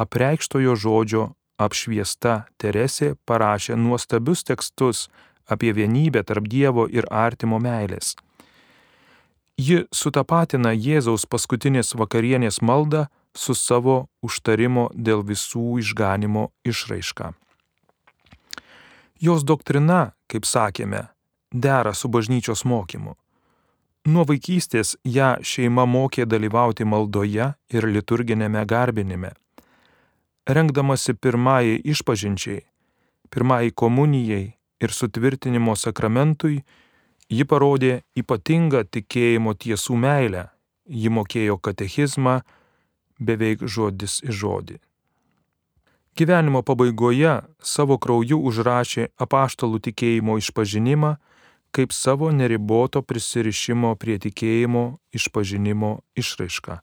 apreikštojo 0.00 0.74
žodžio 0.74 1.28
apšviesta 1.60 2.44
Teresė 2.58 3.14
parašė 3.28 3.78
nuostabius 3.78 4.42
tekstus 4.42 5.08
apie 5.46 5.70
vienybę 5.76 6.24
tarp 6.26 6.48
Dievo 6.50 6.88
ir 6.90 7.06
artimo 7.10 7.60
meilės. 7.62 8.16
Ji 9.54 9.84
sutapatina 9.94 10.72
Jėzaus 10.74 11.28
paskutinės 11.30 11.94
vakarienės 11.94 12.58
maldą 12.58 13.06
su 13.36 13.54
savo 13.54 14.06
užtarimo 14.22 14.88
dėl 14.94 15.24
visų 15.26 15.78
išganimo 15.82 16.48
išraiška. 16.64 17.32
Jos 19.20 19.44
doktrina, 19.46 20.14
kaip 20.30 20.46
sakėme, 20.46 21.08
dera 21.50 21.94
su 21.94 22.08
bažnyčios 22.08 22.64
mokymu. 22.64 23.14
Nuo 24.04 24.24
vaikystės 24.28 24.96
ją 25.08 25.30
šeima 25.40 25.86
mokė 25.88 26.26
dalyvauti 26.28 26.84
maldoje 26.84 27.46
ir 27.72 27.86
liturginėme 27.88 28.64
garbinime. 28.68 29.30
Rengdamasi 30.44 31.14
pirmajai 31.16 31.78
išpažinčiai, 31.88 32.60
pirmajai 33.32 33.70
komunijai 33.72 34.42
ir 34.84 34.92
sutvirtinimo 34.92 35.72
sakramentui, 35.72 36.58
ji 37.32 37.46
parodė 37.48 38.02
ypatingą 38.20 38.84
tikėjimo 38.92 39.54
tiesų 39.56 39.96
meilę, 39.96 40.50
ji 40.84 41.08
mokėjo 41.08 41.56
katechizmą, 41.64 42.42
beveik 43.24 43.64
žodis 43.66 44.20
į 44.24 44.32
žodį. 44.40 44.80
Gyvenimo 46.14 46.62
pabaigoje 46.62 47.40
savo 47.58 47.98
krauju 47.98 48.38
užrašė 48.50 49.08
apaštalų 49.26 49.80
tikėjimo 49.88 50.38
išpažinimą 50.38 51.16
kaip 51.74 51.92
savo 51.92 52.30
neriboto 52.30 53.02
prisirišimo 53.02 53.96
prie 53.98 54.14
tikėjimo 54.22 54.82
išpažinimo 55.18 55.90
išraišką. 56.14 56.76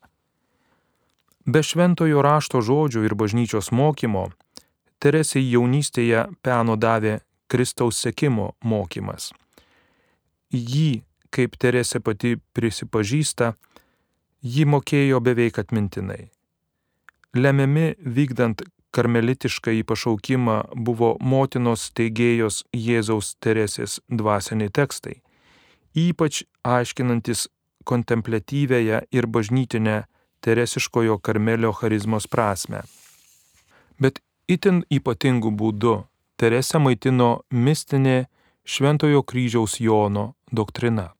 Be 1.48 1.62
šventojo 1.64 2.20
rašto 2.22 2.60
žodžių 2.60 3.06
ir 3.08 3.16
bažnyčios 3.16 3.72
mokymo, 3.72 4.28
Teresei 5.02 5.42
jaunystėje 5.50 6.28
peno 6.46 6.76
davė 6.78 7.16
Kristaus 7.50 7.98
sekimo 8.04 8.52
mokymas. 8.62 9.32
Jį, 10.54 11.02
kaip 11.34 11.56
Teresė 11.58 11.98
pati 11.98 12.36
prisipažįsta, 12.54 13.56
jį 14.42 14.66
mokėjo 14.66 15.20
beveik 15.22 15.58
atmintinai. 15.62 16.28
Lemiami 17.34 17.94
vykdant 17.98 18.62
karmelitišką 18.92 19.72
į 19.78 19.82
pašaukimą 19.88 20.56
buvo 20.86 21.14
motinos 21.20 21.88
teigėjos 21.96 22.62
Jėzaus 22.76 23.34
Teresės 23.40 24.00
dvasiniai 24.10 24.68
tekstai, 24.68 25.22
ypač 25.96 26.42
aiškinantis 26.62 27.48
kontemplatyvėje 27.88 29.00
ir 29.10 29.26
bažnytinę 29.26 30.02
teresiškojo 30.44 31.18
karmelio 31.18 31.72
charizmos 31.72 32.28
prasme. 32.28 32.82
Bet 33.98 34.20
itin 34.50 34.82
ypatingų 34.90 35.54
būdų 35.56 35.96
Teresę 36.42 36.80
maitino 36.82 37.44
mistinė 37.54 38.26
Šventojo 38.66 39.22
kryžiaus 39.22 39.78
Jono 39.80 40.32
doktrina. 40.50 41.12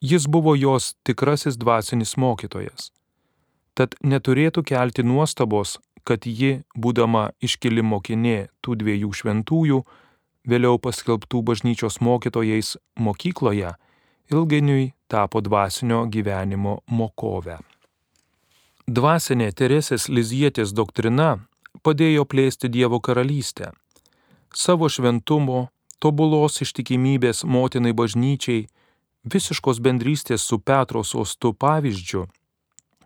Jis 0.00 0.26
buvo 0.28 0.54
jos 0.54 0.94
tikrasis 1.04 1.58
dvasinis 1.60 2.16
mokytojas. 2.16 2.88
Tad 3.76 3.98
neturėtų 4.00 4.62
kelti 4.64 5.04
nuostabos, 5.04 5.76
kad 6.08 6.24
ji, 6.24 6.62
būdama 6.72 7.30
iškili 7.44 7.84
mokinė 7.84 8.48
tų 8.64 8.78
dviejų 8.80 9.12
šventųjų, 9.20 9.82
vėliau 10.48 10.80
paskelbtų 10.80 11.42
bažnyčios 11.44 12.00
mokytojais 12.00 12.78
mokykloje, 12.96 13.74
ilgainiui 14.32 14.94
tapo 15.08 15.44
dvasinio 15.44 16.06
gyvenimo 16.08 16.80
mokove. 16.88 17.58
Dvasinė 18.88 19.52
Teresės 19.52 20.08
Lizietės 20.08 20.72
doktrina 20.72 21.44
padėjo 21.84 22.24
plėsti 22.24 22.72
Dievo 22.72 23.04
karalystę. 23.04 23.74
Savo 24.56 24.88
šventumo, 24.88 25.68
tobulos 26.00 26.56
ištikimybės 26.64 27.44
motinai 27.44 27.92
bažnyčiai, 27.92 28.64
visiškos 29.24 29.80
bendrystės 29.80 30.42
su 30.42 30.58
Petro 30.58 31.02
sostu 31.04 31.52
pavyzdžiu, 31.52 32.26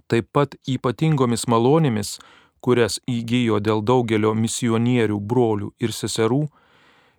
taip 0.08 0.30
pat 0.32 0.54
ypatingomis 0.68 1.46
malonėmis, 1.48 2.18
kurias 2.60 3.00
įgyjo 3.10 3.60
dėl 3.60 3.82
daugelio 3.82 4.34
misionierių 4.34 5.18
brolių 5.20 5.72
ir 5.80 5.92
seserų, 5.92 6.46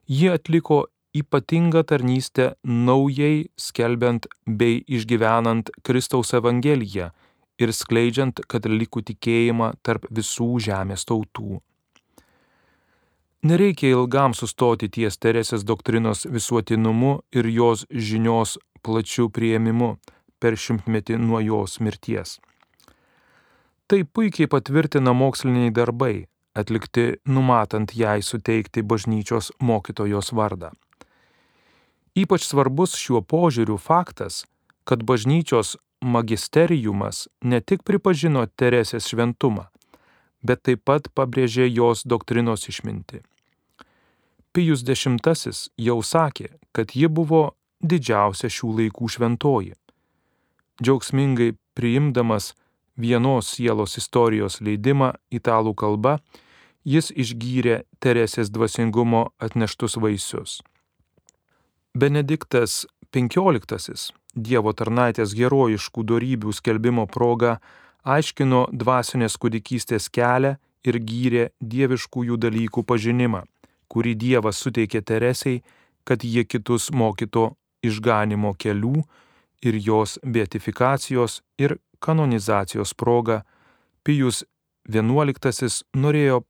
jie 0.07 0.31
atliko 0.33 0.85
ypatingą 1.15 1.83
tarnystę 1.83 2.55
naujai 2.63 3.47
skelbiant 3.57 4.27
bei 4.45 4.81
išgyvenant 4.87 5.69
Kristaus 5.83 6.33
Evangeliją 6.33 7.11
ir 7.61 7.71
skleidžiant 7.71 8.41
katalikų 8.51 9.05
tikėjimą 9.11 9.75
tarp 9.85 10.09
visų 10.11 10.49
žemės 10.65 11.07
tautų. 11.07 11.61
Nereikia 13.45 13.91
ilgam 13.93 14.33
sustoti 14.33 14.89
ties 14.89 15.19
Teresės 15.21 15.63
doktrinos 15.63 16.25
visuotinumu 16.25 17.19
ir 17.31 17.45
jos 17.45 17.85
žinios 17.93 18.57
plačių 18.85 19.29
prieimimu 19.33 19.95
per 20.39 20.57
šimtmetį 20.59 21.17
nuo 21.21 21.41
jos 21.41 21.79
mirties. 21.81 22.37
Tai 23.89 24.01
puikiai 24.05 24.49
patvirtina 24.49 25.13
moksliniai 25.13 25.73
darbai, 25.73 26.25
atlikti 26.57 27.05
numatant 27.25 27.93
jai 27.93 28.21
suteikti 28.21 28.81
bažnyčios 28.81 29.51
mokytojos 29.59 30.31
vardą. 30.33 30.71
Ypač 32.15 32.45
svarbus 32.47 32.95
šiuo 32.95 33.19
požiūriu 33.21 33.75
faktas, 33.77 34.45
kad 34.87 35.03
bažnyčios 35.03 35.75
magisteriumas 36.01 37.27
ne 37.41 37.59
tik 37.61 37.83
pripažino 37.83 38.45
Teresės 38.47 39.09
šventumą, 39.11 39.67
bet 40.45 40.63
taip 40.63 40.85
pat 40.87 41.09
pabrėžė 41.17 41.67
jos 41.67 42.05
doktrinos 42.05 42.69
išminti. 42.71 43.21
Pijus 44.55 44.85
X 44.87 45.69
jau 45.77 45.99
sakė, 46.01 46.49
kad 46.71 46.95
ji 46.95 47.09
buvo 47.11 47.55
didžiausia 47.85 48.49
šių 48.51 48.71
laikų 48.79 49.09
šventoji. 49.15 49.75
Džiaugsmingai 50.81 51.53
priimdamas 51.77 52.53
vienos 52.97 53.53
sielos 53.55 53.97
istorijos 53.99 54.59
leidimą 54.61 55.13
italų 55.31 55.75
kalba, 55.75 56.17
jis 56.83 57.11
išgyrė 57.11 57.83
Teresės 57.99 58.51
dvasingumo 58.51 59.29
atneštus 59.39 59.97
vaisius. 59.97 60.59
Benediktas 61.95 62.85
XV 63.15 64.11
Dievo 64.35 64.73
tarnaitės 64.75 65.31
herojiškų 65.31 66.03
darybių 66.03 66.51
skelbimo 66.51 67.05
proga 67.07 67.55
aiškino 68.03 68.65
dvasinės 68.75 69.37
kūdikystės 69.39 70.09
kelią 70.11 70.57
ir 70.83 70.97
gyrė 70.99 71.45
dieviškųjų 71.63 72.35
dalykų 72.43 72.83
pažinimą, 72.83 73.45
kurį 73.87 74.13
Dievas 74.19 74.59
suteikė 74.59 75.01
Teresiai, 75.01 75.61
kad 76.03 76.27
jie 76.27 76.43
kitus 76.43 76.91
mokyto 76.91 77.55
išganimo 77.89 78.53
kelių 78.59 79.03
ir 79.65 79.79
jos 79.87 80.19
beatifikacijos 80.23 81.41
ir 81.57 81.77
kanonizacijos 81.99 82.93
proga 82.93 83.41
Pijus 84.03 84.43
XI 84.85 85.69
norėjo 85.97 86.43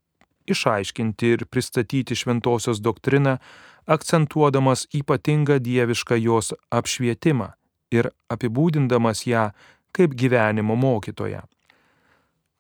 išaiškinti 0.52 1.26
ir 1.36 1.46
pristatyti 1.46 2.16
šventosios 2.16 2.82
doktriną, 2.84 3.38
akcentuodamas 3.86 4.88
ypatingą 4.94 5.60
dievišką 5.60 6.16
jos 6.20 6.54
apšvietimą 6.74 7.54
ir 7.96 8.10
apibūdindamas 8.30 9.26
ją 9.30 9.52
kaip 9.96 10.16
gyvenimo 10.20 10.76
mokytoją. 10.76 11.42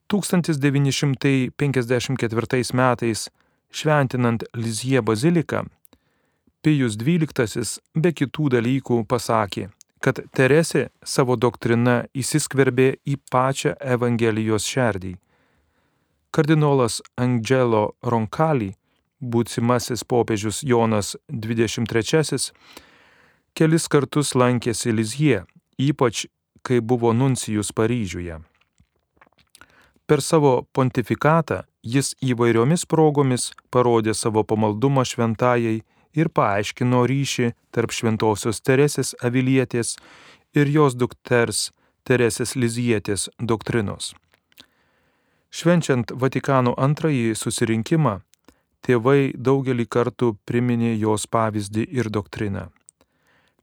1954 0.07 2.73
metais 2.73 3.29
šventinant 3.71 4.43
Lizie 4.53 5.01
baziliką, 5.01 5.65
Pijus 6.65 6.95
XII 6.97 7.61
be 7.93 8.09
kitų 8.09 8.47
dalykų 8.55 9.03
pasakė, 9.05 9.67
kad 10.01 10.23
Teresė 10.33 10.87
savo 11.05 11.35
doktrina 11.37 12.07
įsiskverbė 12.17 12.87
į 13.05 13.19
pačią 13.29 13.75
Evangelijos 13.77 14.65
šerdį. 14.65 15.11
Kardinolas 16.33 17.03
Angelo 17.21 17.93
Roncalli, 18.01 18.71
būsimasis 19.21 20.01
popiežius 20.09 20.63
Jonas 20.65 21.13
XXIII, 21.29 22.49
kelis 23.53 23.85
kartus 23.85 24.33
lankėsi 24.33 24.89
Lizie, 24.89 25.45
ypač 25.77 26.25
kai 26.65 26.81
buvo 26.81 27.13
nuncijus 27.13 27.69
Paryžiuje. 27.77 28.41
Per 30.09 30.21
savo 30.21 30.63
pontifikatą 30.73 31.67
jis 31.85 32.15
įvairiomis 32.25 32.89
progomis 32.89 33.51
parodė 33.69 34.17
savo 34.17 34.41
pamaldumą 34.41 35.05
šventajai 35.05 35.83
ir 36.15 36.29
paaiškino 36.29 37.05
ryšį 37.09 37.51
tarp 37.75 37.91
šventosios 37.95 38.61
Teresės 38.65 39.15
Avilietės 39.23 39.95
ir 40.55 40.67
jos 40.71 40.95
dukters 40.95 41.71
Teresės 42.07 42.55
Lizietės 42.55 43.29
doktrinos. 43.39 44.13
Švenčiant 45.55 46.11
Vatikano 46.11 46.73
antrąjį 46.77 47.35
susirinkimą, 47.39 48.19
tėvai 48.85 49.33
daugelį 49.35 49.85
kartų 49.87 50.37
priminė 50.45 50.95
jos 50.99 51.27
pavyzdį 51.31 51.83
ir 51.99 52.09
doktriną. 52.11 52.69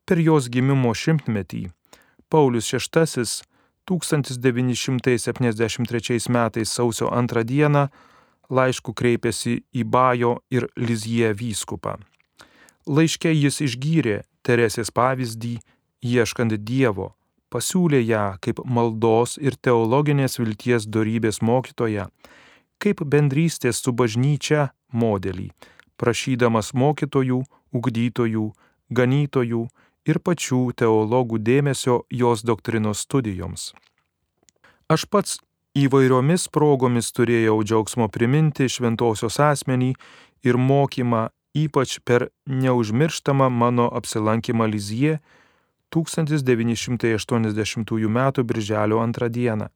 Per 0.09 0.19
jos 0.19 0.49
gimimo 0.51 0.95
šimtmetį 0.97 1.71
Paulius 2.33 2.73
VI 2.73 2.81
1973 3.87 6.29
metais 6.29 6.73
sausio 6.73 7.11
2 7.11 7.45
dieną 7.45 7.89
laišku 8.51 8.95
kreipėsi 8.95 9.65
į 9.73 9.85
Bajo 9.85 10.43
ir 10.51 10.69
Lizie 10.77 11.35
vyskupą. 11.35 11.99
Laiške 12.87 13.31
jis 13.31 13.61
išgyrė 13.63 14.23
Teresės 14.43 14.91
pavyzdį, 14.91 15.61
ieškant 16.03 16.57
Dievo, 16.67 17.13
pasiūlė 17.53 18.01
ją 18.03 18.25
kaip 18.43 18.63
maldos 18.67 19.37
ir 19.39 19.55
teologinės 19.55 20.41
vilties 20.41 20.89
darybės 20.91 21.39
mokytoją, 21.47 22.09
kaip 22.83 23.05
bendrystės 23.07 23.79
su 23.85 23.93
bažnyčia 23.95 24.73
modelį, 24.91 25.53
prašydamas 25.95 26.73
mokytojų, 26.75 27.39
ugdytojų, 27.71 28.49
ganytojų 28.91 29.63
ir 30.11 30.19
pačių 30.19 30.63
teologų 30.83 31.39
dėmesio 31.39 32.03
jos 32.11 32.43
doktrinos 32.43 33.05
studijoms. 33.07 33.71
Aš 34.91 35.07
pats 35.07 35.39
įvairiomis 35.79 36.49
progomis 36.51 37.13
turėjau 37.15 37.61
džiaugsmo 37.63 38.11
priminti 38.11 38.67
šventosios 38.69 39.39
asmenį 39.41 39.93
ir 40.43 40.59
mokymą 40.59 41.29
ypač 41.55 41.99
per 42.05 42.29
neužmirštamą 42.47 43.51
mano 43.51 43.91
apsilankymą 43.93 44.67
Lizie 44.67 45.19
1980 45.91 47.93
m. 48.09 48.33
birželio 48.45 49.07
2 49.07 49.29
dieną, 49.29 49.69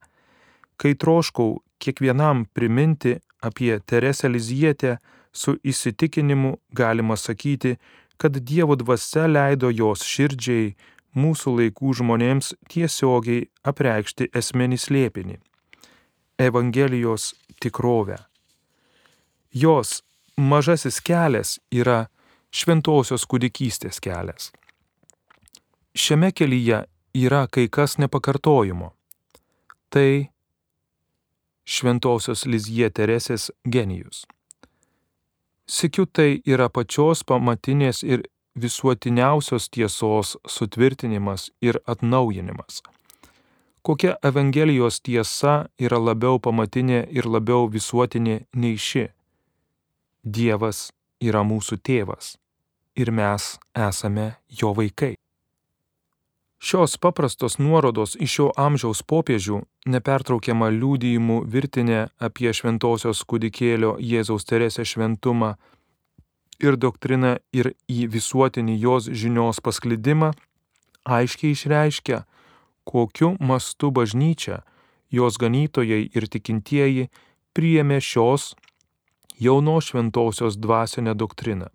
kai 0.76 0.94
troškau 0.94 1.62
kiekvienam 1.78 2.46
priminti 2.52 3.16
apie 3.40 3.80
Teresę 3.80 4.28
Lizietę 4.28 4.98
su 5.32 5.56
įsitikinimu 5.64 6.58
galima 6.72 7.16
sakyti, 7.16 7.76
kad 8.16 8.38
Dievo 8.38 8.76
dvasia 8.76 9.26
leido 9.26 9.70
jos 9.70 10.02
širdžiai 10.02 10.74
mūsų 11.16 11.56
laikų 11.60 11.94
žmonėms 12.00 12.54
tiesiogiai 12.72 13.48
apreikšti 13.64 14.30
esmenį 14.32 14.78
slėpinį- 14.80 15.36
Evangelijos 16.48 17.34
tikrovę. 17.60 18.16
Jos 19.52 20.02
mažasis 20.36 21.00
kelias 21.00 21.56
yra 21.72 22.06
šventosios 22.52 23.24
kūdikystės 23.28 24.00
kelias. 24.00 24.52
Šiame 25.96 26.32
kelyje 26.32 26.84
yra 27.16 27.46
kai 27.48 27.68
kas 27.68 27.96
nepakartojimo. 27.98 28.92
Tai 29.88 30.28
šventosios 31.64 32.44
Lizie 32.46 32.90
Teresės 32.90 33.50
genijus. 33.64 34.26
Sikiu 35.66 36.06
tai 36.06 36.42
yra 36.46 36.68
pačios 36.68 37.24
pamatinės 37.24 38.04
ir 38.04 38.22
visuotiniausios 38.60 39.70
tiesos 39.70 40.36
sutvirtinimas 40.46 41.50
ir 41.60 41.80
atnaujinimas. 41.86 42.82
Kokia 43.82 44.16
Evangelijos 44.22 45.00
tiesa 45.00 45.66
yra 45.78 45.98
labiau 45.98 46.38
pamatinė 46.42 47.06
ir 47.10 47.26
labiau 47.26 47.68
visuotinė 47.70 48.40
nei 48.54 48.78
ši? 48.78 49.08
Dievas 50.26 50.88
yra 51.22 51.44
mūsų 51.46 51.78
tėvas 51.86 52.34
ir 52.98 53.12
mes 53.14 53.44
esame 53.78 54.32
jo 54.50 54.72
vaikai. 54.74 55.14
Šios 56.58 56.96
paprastos 56.98 57.58
nuorodos 57.62 58.16
iš 58.18 58.32
šio 58.34 58.46
amžiaus 58.58 59.04
popiežių 59.06 59.60
nepertraukiama 59.92 60.72
liūdėjimų 60.74 61.36
virtinė 61.52 62.00
apie 62.18 62.50
šventosios 62.50 63.22
kūdikėlio 63.28 63.92
Jėzaus 64.02 64.48
Teresės 64.48 64.96
šventumą 64.96 65.52
ir 66.58 66.74
doktriną 66.74 67.36
ir 67.54 67.70
į 67.86 68.08
visuotinį 68.10 68.76
jos 68.82 69.06
žinios 69.12 69.62
pasklidimą 69.62 70.32
aiškiai 71.06 71.54
išreiškia, 71.54 72.24
kokiu 72.82 73.36
mastu 73.38 73.92
bažnyčia, 73.94 74.64
jos 75.10 75.38
ganytojai 75.38 76.08
ir 76.10 76.26
tikintieji 76.26 77.10
priėmė 77.54 78.00
šios 78.02 78.54
jaunos 79.38 79.90
šventosios 79.90 80.56
dvasinę 80.56 81.14
doktriną. 81.14 81.66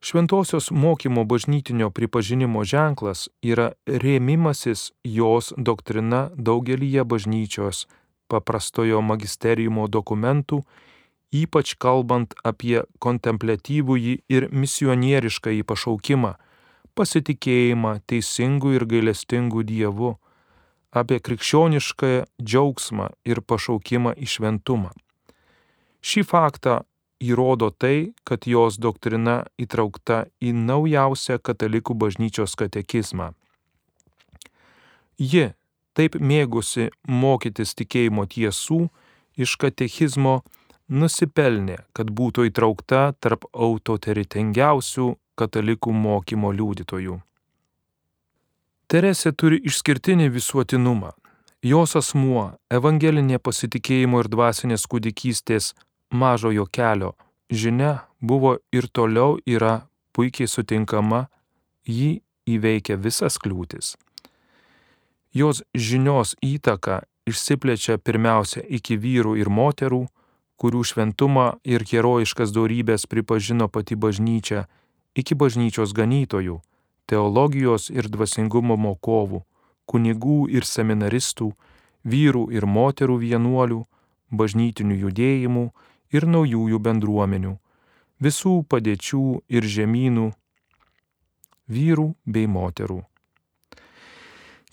Šventosios 0.00 0.70
mokymo 0.70 1.24
bažnytinio 1.24 1.90
pripažinimo 1.90 2.64
ženklas 2.64 3.28
yra 3.42 3.72
rėmimasis 3.86 4.92
jos 5.04 5.52
doktrina 5.56 6.30
daugelyje 6.36 7.04
bažnyčios 7.04 7.88
paprastojo 8.28 9.00
magisteriumo 9.02 9.88
dokumentų, 9.88 10.60
ypač 11.34 11.74
kalbant 11.74 12.36
apie 12.44 12.84
kontemplatyvųjį 13.02 14.14
ir 14.30 14.46
misionieriškąjį 14.52 15.66
pašaukimą, 15.66 16.32
pasitikėjimą 16.94 17.98
teisingų 18.06 18.76
ir 18.78 18.86
gailestingų 18.94 19.66
dievų, 19.66 20.14
apie 20.94 21.18
krikščionišką 21.18 22.14
džiaugsmą 22.38 23.10
ir 23.26 23.42
pašaukimą 23.42 24.14
į 24.14 24.30
šventumą. 24.36 24.94
Šį 26.04 26.22
faktą 26.26 26.82
įrodo 27.20 27.70
tai, 27.70 28.12
kad 28.24 28.46
jos 28.46 28.78
doktrina 28.78 29.42
įtraukta 29.58 30.26
į 30.40 30.54
naujausią 30.54 31.38
katalikų 31.42 31.96
bažnyčios 31.98 32.54
katekizmą. 32.58 33.32
Ji 35.18 35.50
taip 35.98 36.14
mėgusi 36.22 36.90
mokytis 37.02 37.74
tikėjimo 37.74 38.28
tiesų 38.30 38.86
iš 39.38 39.56
katechizmo 39.58 40.42
nusipelnė, 40.88 41.82
kad 41.92 42.10
būtų 42.10 42.48
įtraukta 42.52 43.12
tarp 43.18 43.48
autoritetingiausių 43.52 45.08
katalikų 45.38 45.94
mokymo 45.94 46.52
liudytojų. 46.54 47.18
Teresė 48.88 49.34
turi 49.36 49.58
išskirtinį 49.68 50.30
visuotinumą. 50.32 51.12
Jos 51.60 51.96
asmuo, 51.98 52.54
evangelinė 52.70 53.40
pasitikėjimo 53.42 54.22
ir 54.22 54.30
dvasinės 54.32 54.86
kūdikystės 54.88 55.74
mažojo 56.10 56.66
kelio 56.66 57.14
žinia 57.50 57.98
buvo 58.20 58.56
ir 58.72 58.88
toliau 58.88 59.38
yra 59.46 59.88
puikiai 60.12 60.48
sutinkama, 60.48 61.26
ji 61.86 62.20
įveikia 62.48 62.96
visas 62.96 63.38
kliūtis. 63.38 63.96
Jos 65.32 65.62
žinios 65.74 66.34
įtaka 66.42 67.02
išsiplečia 67.28 67.98
pirmiausia 67.98 68.64
iki 68.64 68.96
vyrų 68.96 69.36
ir 69.38 69.50
moterų, 69.52 70.06
kurių 70.58 70.82
šventumą 70.90 71.46
ir 71.64 71.84
herojiškas 71.86 72.52
darybės 72.56 73.06
pripažino 73.06 73.68
pati 73.68 73.94
bažnyčia, 73.94 74.66
iki 75.14 75.36
bažnyčios 75.38 75.94
ganytojų, 75.94 76.58
teologijos 77.06 77.90
ir 77.94 78.08
dvasingumo 78.10 78.76
mokovų, 78.76 79.44
kunigų 79.86 80.48
ir 80.50 80.66
seminaristų, 80.66 81.52
vyrų 82.04 82.48
ir 82.56 82.66
moterų 82.66 83.20
vienuolių, 83.22 83.84
bažnytinių 84.32 84.96
judėjimų 85.04 85.68
ir 86.14 86.26
naujųjų 86.26 86.78
bendruomenių, 86.82 87.54
visų 88.22 88.54
padėčių 88.68 89.22
ir 89.48 89.68
žemynų, 89.76 90.30
vyrų 91.68 92.10
bei 92.24 92.48
moterų. 92.48 93.02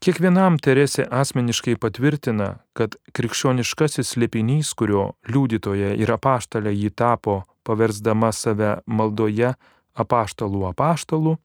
Kiekvienam 0.06 0.60
Teresė 0.62 1.06
asmeniškai 1.08 1.78
patvirtina, 1.82 2.60
kad 2.78 2.98
krikščioniškasis 3.16 4.12
slėpinys, 4.14 4.74
kurio 4.78 5.16
liudytoje 5.32 5.96
ir 5.98 6.12
apaštalė 6.14 6.74
jį 6.76 6.92
tapo, 6.94 7.44
paversdama 7.66 8.30
save 8.36 8.76
maldoje 8.86 9.56
apaštalų 9.96 10.66
apaštalų, 10.70 11.38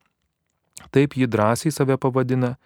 taip 0.91 1.17
jį 1.17 1.31
drąsiai 1.31 1.73
save 1.73 1.97
pavadina, 2.03 2.57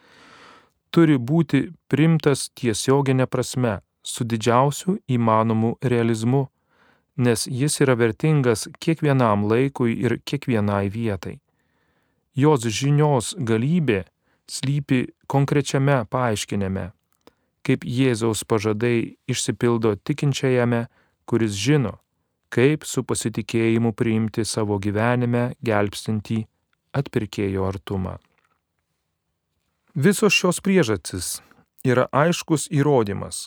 turi 0.91 1.18
būti 1.18 1.68
primtas 1.87 2.49
tiesioginė 2.59 3.29
prasme, 3.31 3.79
su 4.03 4.25
didžiausiu 4.25 4.99
įmanomu 5.07 5.77
realizmu, 5.83 6.49
nes 7.17 7.47
jis 7.47 7.81
yra 7.85 7.95
vertingas 7.99 8.67
kiekvienam 8.83 9.47
laikui 9.51 9.95
ir 9.95 10.19
kiekvienai 10.27 10.89
vietai. 10.91 11.39
Jos 12.35 12.67
žinios 12.67 13.35
galybė 13.39 14.05
slypi 14.51 15.07
konkrečiame 15.31 16.03
paaiškinime, 16.11 16.91
kaip 17.65 17.87
Jėzaus 17.87 18.45
pažadai 18.45 19.17
išsipildo 19.31 19.95
tikinčiajame, 20.05 20.87
kuris 21.25 21.55
žino, 21.55 22.01
kaip 22.51 22.85
su 22.85 23.05
pasitikėjimu 23.07 23.95
priimti 23.97 24.45
savo 24.45 24.79
gyvenime 24.83 25.55
gelbstintį 25.65 26.43
atpirkėjo 26.95 27.65
artumą. 27.71 28.19
Visos 29.95 30.35
šios 30.35 30.59
priežastis 30.59 31.39
yra 31.87 32.09
aiškus 32.11 32.67
įrodymas, 32.75 33.47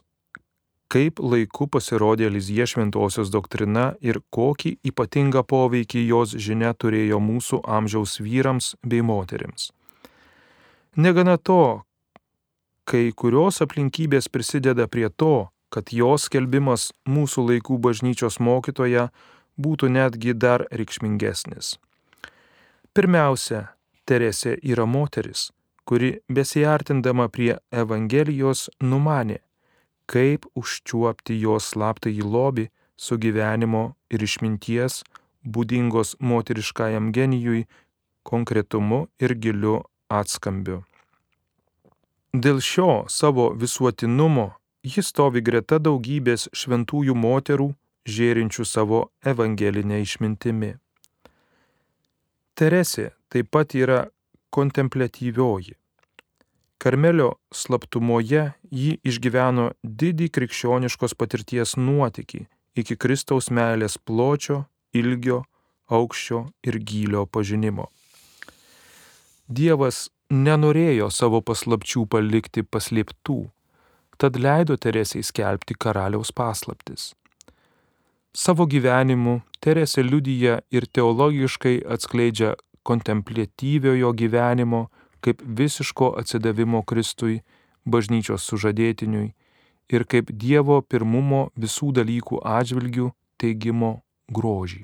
kaip 0.91 1.19
laiku 1.19 1.67
pasirodė 1.67 2.29
Lizie 2.31 2.65
šventosios 2.67 3.31
doktrina 3.33 3.93
ir 4.01 4.21
kokį 4.33 4.77
ypatingą 4.87 5.43
poveikį 5.43 6.05
jos 6.07 6.35
žinia 6.39 6.73
turėjo 6.73 7.19
mūsų 7.23 7.61
amžiaus 7.77 8.19
vyrams 8.23 8.75
bei 8.83 9.03
moterims. 9.03 9.71
Negana 10.95 11.37
to, 11.37 11.83
kai 12.87 13.11
kurios 13.11 13.61
aplinkybės 13.61 14.31
prisideda 14.31 14.87
prie 14.87 15.09
to, 15.09 15.49
kad 15.69 15.91
jos 15.91 16.29
skelbimas 16.29 16.91
mūsų 17.05 17.43
laikų 17.51 17.77
bažnyčios 17.83 18.39
mokytoje 18.39 19.09
būtų 19.59 19.89
netgi 19.91 20.33
dar 20.33 20.63
reikšmingesnis. 20.71 21.75
Pirmiausia, 22.95 23.67
Teresė 24.07 24.53
yra 24.63 24.85
moteris, 24.87 25.49
kuri 25.83 26.21
besiartindama 26.31 27.25
prie 27.27 27.57
Evangelijos 27.75 28.69
numanė, 28.79 29.41
kaip 30.07 30.47
užčiuopti 30.55 31.37
jos 31.41 31.71
slaptąjį 31.73 32.25
lobį 32.35 32.67
su 32.97 33.17
gyvenimo 33.21 33.83
ir 34.09 34.23
išminties, 34.23 35.03
būdingos 35.43 36.15
moteriškajam 36.19 37.11
genijui, 37.15 37.67
konkretumu 38.23 39.07
ir 39.19 39.35
giliu 39.35 39.81
atskambiu. 40.09 40.81
Dėl 42.33 42.59
šio 42.61 43.05
savo 43.09 43.51
visuotinumo 43.55 44.49
jis 44.83 45.11
stovi 45.13 45.41
greta 45.41 45.79
daugybės 45.79 46.47
šventųjų 46.55 47.15
moterų, 47.15 47.71
žėrinčių 48.07 48.65
savo 48.65 48.99
evangelinę 49.31 50.01
išmintimi. 50.03 50.75
Teresė 52.57 53.11
taip 53.31 53.51
pat 53.51 53.75
yra 53.75 54.07
kontemplatyvioji. 54.49 55.75
Karmelio 56.87 57.33
slaptumoje 57.51 58.41
ji 58.71 58.93
išgyveno 59.03 59.63
didį 59.83 60.29
krikščioniškos 60.31 61.17
patirties 61.19 61.73
nuotykį 61.75 62.45
iki 62.79 62.95
Kristaus 62.95 63.49
meilės 63.51 63.97
pločio, 63.99 64.61
ilgio, 64.95 65.41
aukščio 65.91 66.45
ir 66.63 66.77
gylio 66.79 67.25
pažinimo. 67.27 67.89
Dievas 69.51 70.05
nenorėjo 70.31 71.09
savo 71.11 71.41
paslapčių 71.43 72.05
palikti 72.07 72.63
paslėptų, 72.63 73.35
tad 74.15 74.39
leido 74.39 74.79
Teresiai 74.79 75.27
skelbti 75.27 75.75
karaliaus 75.75 76.31
paslaptis. 76.31 77.09
Savo 78.31 78.63
gyvenimu 78.63 79.41
Teresė 79.59 80.07
liudyja 80.07 80.61
ir 80.71 80.87
teologiškai 80.87 81.81
atskleidžia 81.97 82.55
kontemplatyviojo 82.87 84.15
gyvenimo 84.23 84.85
kaip 85.21 85.41
visiško 85.41 86.13
atsidavimo 86.19 86.83
Kristui, 86.83 87.41
bažnyčios 87.85 88.43
sužadėtiniui 88.47 89.33
ir 89.89 90.05
kaip 90.05 90.31
Dievo 90.31 90.81
pirmumo 90.81 91.47
visų 91.55 91.93
dalykų 91.99 92.41
atžvilgių 92.43 93.11
teigimo 93.39 94.01
grožį. 94.33 94.83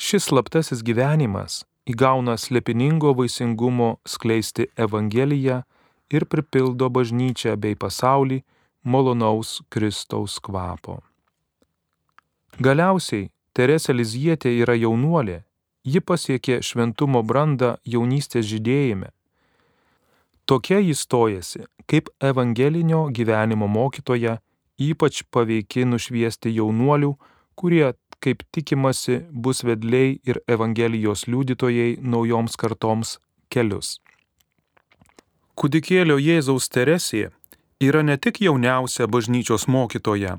Šis 0.00 0.30
slaptasis 0.30 0.80
gyvenimas 0.86 1.64
įgauna 1.90 2.38
slepiningo 2.40 3.12
vaisingumo 3.18 3.98
skleisti 4.08 4.70
Evangeliją 4.76 5.60
ir 6.10 6.24
pripildo 6.24 6.88
bažnyčią 6.88 7.56
bei 7.60 7.76
pasaulį 7.76 8.40
malonaus 8.84 9.60
Kristaus 9.68 10.38
kvapo. 10.40 11.00
Galiausiai 12.60 13.30
Teresė 13.52 13.92
Lizietė 13.92 14.52
yra 14.62 14.76
jaunuolė, 14.78 15.40
ji 15.84 16.00
pasiekė 16.00 16.60
šventumo 16.62 17.22
brandą 17.26 17.74
jaunystės 17.84 18.46
žydėjime 18.46 19.10
Tokia 20.46 20.80
jis 20.82 21.04
stojasi, 21.06 21.64
kaip 21.86 22.10
evangelinio 22.22 23.08
gyvenimo 23.14 23.68
mokytoja, 23.70 24.38
ypač 24.80 25.22
paveiki 25.30 25.84
nušviesti 25.86 26.52
jaunuolių, 26.56 27.14
kurie, 27.56 27.92
kaip 28.20 28.44
tikimasi, 28.52 29.20
bus 29.32 29.64
vedliai 29.64 30.18
ir 30.26 30.40
evangelijos 30.48 31.26
liudytojai 31.28 31.98
naujoms 32.00 32.56
kartoms 32.60 33.18
kelius. 33.52 33.98
Kudikėlio 35.60 36.16
Jėzaus 36.16 36.70
Teresė 36.72 37.28
yra 37.84 38.02
ne 38.02 38.16
tik 38.16 38.40
jauniausia 38.40 39.08
bažnyčios 39.08 39.66
mokytoja, 39.68 40.38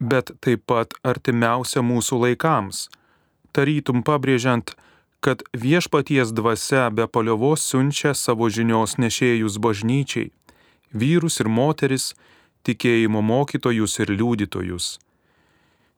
bet 0.00 0.32
taip 0.44 0.66
pat 0.68 0.92
artimiausia 1.04 1.80
mūsų 1.84 2.20
laikams, 2.24 2.86
tarytum 3.56 4.02
pabrėžiant, 4.04 4.74
kad 5.26 5.42
viešpaties 5.52 6.30
dvasia 6.30 6.90
be 6.90 7.06
paliovos 7.10 7.64
siunčia 7.66 8.12
savo 8.14 8.46
žinios 8.46 8.92
nešėjus 9.02 9.56
bažnyčiai, 9.58 10.28
vyrus 10.94 11.40
ir 11.42 11.48
moteris, 11.50 12.12
tikėjimo 12.62 13.24
mokytojus 13.26 13.98
ir 14.04 14.12
liudytojus. 14.20 14.86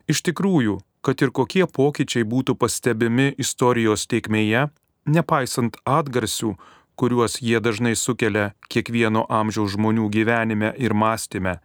Iš 0.09 0.23
tikrųjų, 0.31 0.79
kad 1.05 1.21
ir 1.21 1.35
kokie 1.37 1.67
pokyčiai 1.69 2.25
būtų 2.25 2.57
pastebimi 2.57 3.29
istorijos 3.45 4.07
teikmėje, 4.09 4.71
nepaisant 5.05 5.77
atgarsių, 5.85 6.55
kuriuos 6.97 7.37
jie 7.45 7.61
dažnai 7.61 7.93
sukelia 8.01 8.55
kiekvieno 8.73 9.27
amžiaus 9.29 9.77
žmonių 9.77 10.09
gyvenime 10.09 10.73
ir 10.81 10.97
mąstyme, 10.97 11.59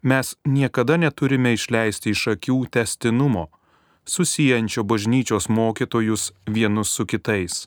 mes 0.00 0.32
niekada 0.48 0.96
neturime 0.96 1.52
išleisti 1.60 2.16
iš 2.16 2.24
akių 2.38 2.62
testinumo, 2.72 3.50
susijančio 4.08 4.82
bažnyčios 4.82 5.48
mokytojus 5.48 6.32
vienus 6.46 6.94
su 6.94 7.06
kitais. 7.06 7.66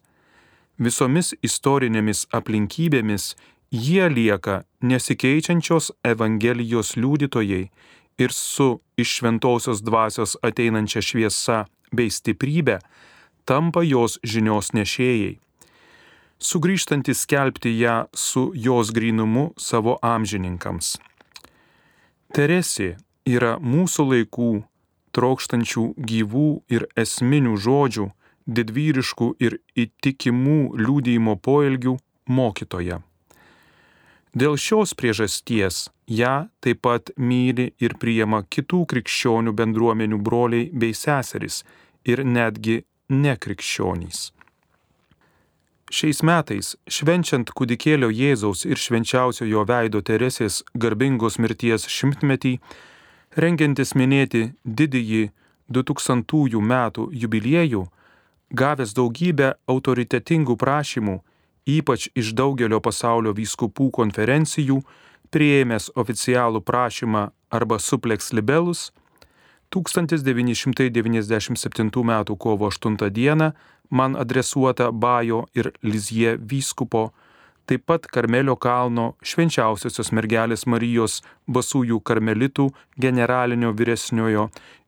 Visomis 0.77 1.33
istorinėmis 1.43 2.25
aplinkybėmis 2.31 3.35
jie 3.71 4.09
lieka 4.09 4.63
nesikeičiančios 4.81 5.91
Evangelijos 6.03 6.95
liudytojai 6.95 7.69
ir 8.17 8.31
su 8.33 8.79
iš 8.97 9.17
šventosios 9.19 9.83
dvasios 9.83 10.37
ateinančia 10.41 11.01
šviesa 11.01 11.65
bei 11.91 12.09
stiprybė 12.09 12.79
tampa 13.45 13.83
jos 13.83 14.19
žinios 14.23 14.73
nešėjai. 14.77 15.37
Sugryžtantis 16.39 17.25
skelbti 17.25 17.73
ją 17.81 18.05
su 18.15 18.51
jos 18.55 18.93
grinumu 18.95 19.49
savo 19.57 19.97
amžininkams. 20.01 20.95
Teresė 22.31 22.95
yra 23.27 23.57
mūsų 23.59 24.05
laikų 24.13 24.51
trokštančių 25.20 25.86
gyvų 26.09 26.47
ir 26.72 26.88
esminių 27.03 27.59
žodžių, 27.67 28.07
didvyriškų 28.49 29.30
ir 29.45 29.59
įtikimų 29.78 30.59
liūdėjimo 30.80 31.36
poelgių 31.45 31.95
mokytoja. 32.39 33.03
Dėl 34.39 34.57
šios 34.61 34.93
priežasties 34.93 35.89
ją 36.09 36.49
taip 36.61 36.84
pat 36.86 37.09
myli 37.17 37.72
ir 37.82 37.95
priema 38.01 38.43
kitų 38.45 38.84
krikščionių 38.91 39.55
bendruomenių 39.57 40.20
broliai 40.22 40.70
bei 40.74 40.93
seserys 40.93 41.63
ir 42.05 42.22
netgi 42.26 42.84
nekrikščionys. 43.09 44.30
Šiais 45.89 46.22
metais, 46.22 46.76
švenčiant 46.86 47.49
kūdikėlio 47.57 48.11
Jėzaus 48.13 48.61
ir 48.70 48.78
švenčiausiojo 48.78 49.63
veido 49.65 50.03
Teresės 50.05 50.61
garbingos 50.78 51.39
mirties 51.41 51.88
šimtmetį, 51.89 52.59
rengiantis 53.41 53.95
minėti 53.95 54.51
didįjį 54.65 55.29
2000 55.69 56.61
metų 56.61 57.09
jubiliejų, 57.23 57.87
gavęs 58.49 58.93
daugybę 58.97 59.53
autoritetingų 59.69 60.57
prašymų, 60.57 61.19
ypač 61.69 62.09
iš 62.17 62.33
daugelio 62.33 62.81
pasaulio 62.81 63.33
vyskupų 63.37 63.91
konferencijų, 63.99 64.81
prieėmęs 65.29 65.91
oficialų 65.95 66.61
prašymą 66.65 67.29
arba 67.53 67.79
suplex 67.79 68.33
libelus, 68.33 68.91
1997 69.69 72.01
m. 72.01 72.25
kovo 72.37 72.65
8 72.65 72.97
d. 72.97 73.53
man 73.89 74.15
adresuota 74.15 74.91
Bajo 74.91 75.45
ir 75.53 75.71
Lizie 75.83 76.37
vyskupo 76.37 77.13
taip 77.70 77.86
pat 77.86 78.07
Karmelio 78.09 78.55
kalno 78.57 79.11
švenčiausiosios 79.22 80.09
mergelės 80.17 80.65
Marijos 80.65 81.20
basųjų 81.45 81.99
karmelitų 82.01 82.65
generalinio 82.97 83.76
vyresniojo 83.78 84.47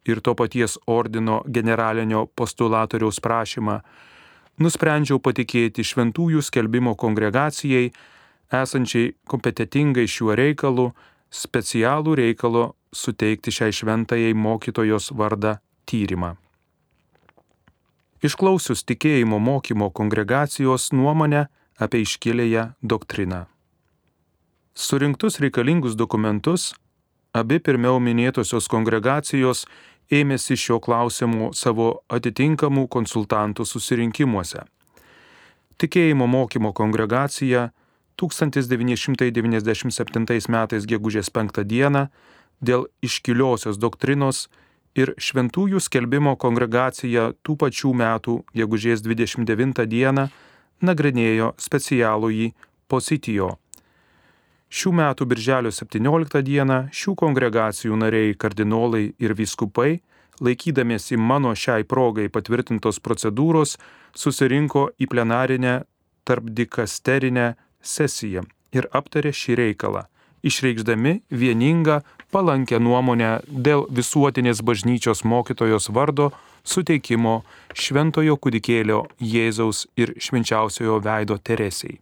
ir 0.10 0.22
to 0.26 0.34
paties 0.36 0.80
ordino 0.90 1.44
generalinio 1.46 2.26
postulatoriaus 2.36 3.22
prašymą, 3.22 3.78
nusprendžiau 4.58 5.22
patikėti 5.22 5.86
šventųjų 5.86 6.42
skelbimo 6.42 6.96
kongregacijai, 6.98 7.92
esančiai 8.50 9.14
kompetitingai 9.30 10.08
šiuo 10.10 10.34
reikalu, 10.42 10.90
specialų 11.30 12.18
reikalo 12.24 12.72
suteikti 12.92 13.54
šiai 13.54 13.78
šventajai 13.78 14.34
mokytojos 14.34 15.14
vardą 15.14 15.60
tyrimą. 15.86 16.34
Išklausius 18.26 18.84
tikėjimo 18.90 19.38
mokymo 19.42 19.90
kongregacijos 19.94 20.92
nuomonę, 20.94 21.48
apie 21.82 22.06
iškilėją 22.06 22.72
doktriną. 22.82 23.46
Surinktus 24.74 25.40
reikalingus 25.44 25.98
dokumentus, 26.00 26.74
abi 27.34 27.60
pirmiau 27.60 28.00
minėtosios 28.00 28.70
kongregacijos 28.72 29.66
ėmėsi 30.12 30.58
šio 30.60 30.80
klausimu 30.84 31.54
savo 31.56 32.04
atitinkamų 32.12 32.88
konsultantų 32.92 33.66
susirinkimuose. 33.68 34.64
Tikėjimo 35.82 36.28
mokymo 36.30 36.74
kongregacija 36.78 37.72
1997 38.22 40.52
metais 40.56 40.84
gegužės 40.86 41.30
5 41.34 41.64
dieną 41.66 42.04
dėl 42.62 42.86
iškiliosios 43.02 43.82
doktrinos 43.82 44.46
ir 44.96 45.14
šventųjų 45.18 45.80
skelbimo 45.82 46.36
kongregacija 46.38 47.34
tų 47.42 47.58
pačių 47.64 47.94
metų 48.04 48.44
gegužės 48.54 49.02
29 49.02 49.86
dieną 49.88 50.30
nagrinėjo 50.82 51.54
specialųjį 51.62 52.52
positijo. 52.92 53.56
Šių 54.72 54.94
metų 54.96 55.28
birželio 55.28 55.72
17 55.76 56.42
dieną 56.48 56.78
šių 56.96 57.16
kongregacijų 57.20 57.98
nariai 58.00 58.36
kardinolai 58.40 59.10
ir 59.20 59.34
viskupai, 59.36 60.00
laikydamiesi 60.40 61.18
mano 61.20 61.52
šiai 61.56 61.84
progai 61.84 62.30
patvirtintos 62.32 63.02
procedūros, 63.04 63.76
susirinko 64.16 64.90
į 64.96 65.10
plenarinę 65.12 65.82
tarpdikasterinę 66.28 67.54
sesiją 67.82 68.46
ir 68.72 68.88
aptarė 68.96 69.34
šį 69.36 69.58
reikalą, 69.60 70.06
išreikšdami 70.48 71.18
vieningą 71.30 72.00
palankę 72.32 72.80
nuomonę 72.80 73.42
dėl 73.48 73.86
visuotinės 73.92 74.64
bažnyčios 74.64 75.26
mokytojos 75.28 75.92
vardo 75.92 76.32
suteikimo 76.64 77.42
šventojo 77.74 78.38
kudikėlio 78.38 79.06
Jėzaus 79.20 79.86
ir 79.98 80.14
švenčiausiojo 80.20 81.00
veido 81.04 81.38
Teresiai. 81.38 82.00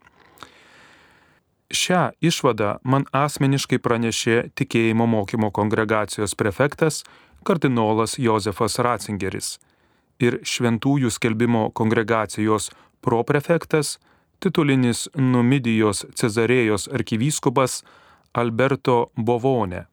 Šią 1.69 2.09
išvadą 2.25 2.79
man 2.83 3.05
asmeniškai 3.13 3.77
pranešė 3.77 4.37
tikėjimo 4.57 5.05
mokymo 5.05 5.51
kongregacijos 5.53 6.33
prefektas 6.35 7.03
kardinolas 7.45 8.17
Josefas 8.17 8.79
Ratzingeris 8.81 9.57
ir 10.19 10.39
šventųjų 10.43 11.11
skelbimo 11.13 11.69
kongregacijos 11.77 12.71
proprefektas 13.05 13.97
titulinis 14.43 15.07
Numidijos 15.15 16.05
Cezarėjos 16.15 16.89
arkivyskupas 16.95 17.83
Alberto 18.33 19.11
Bovone. 19.15 19.85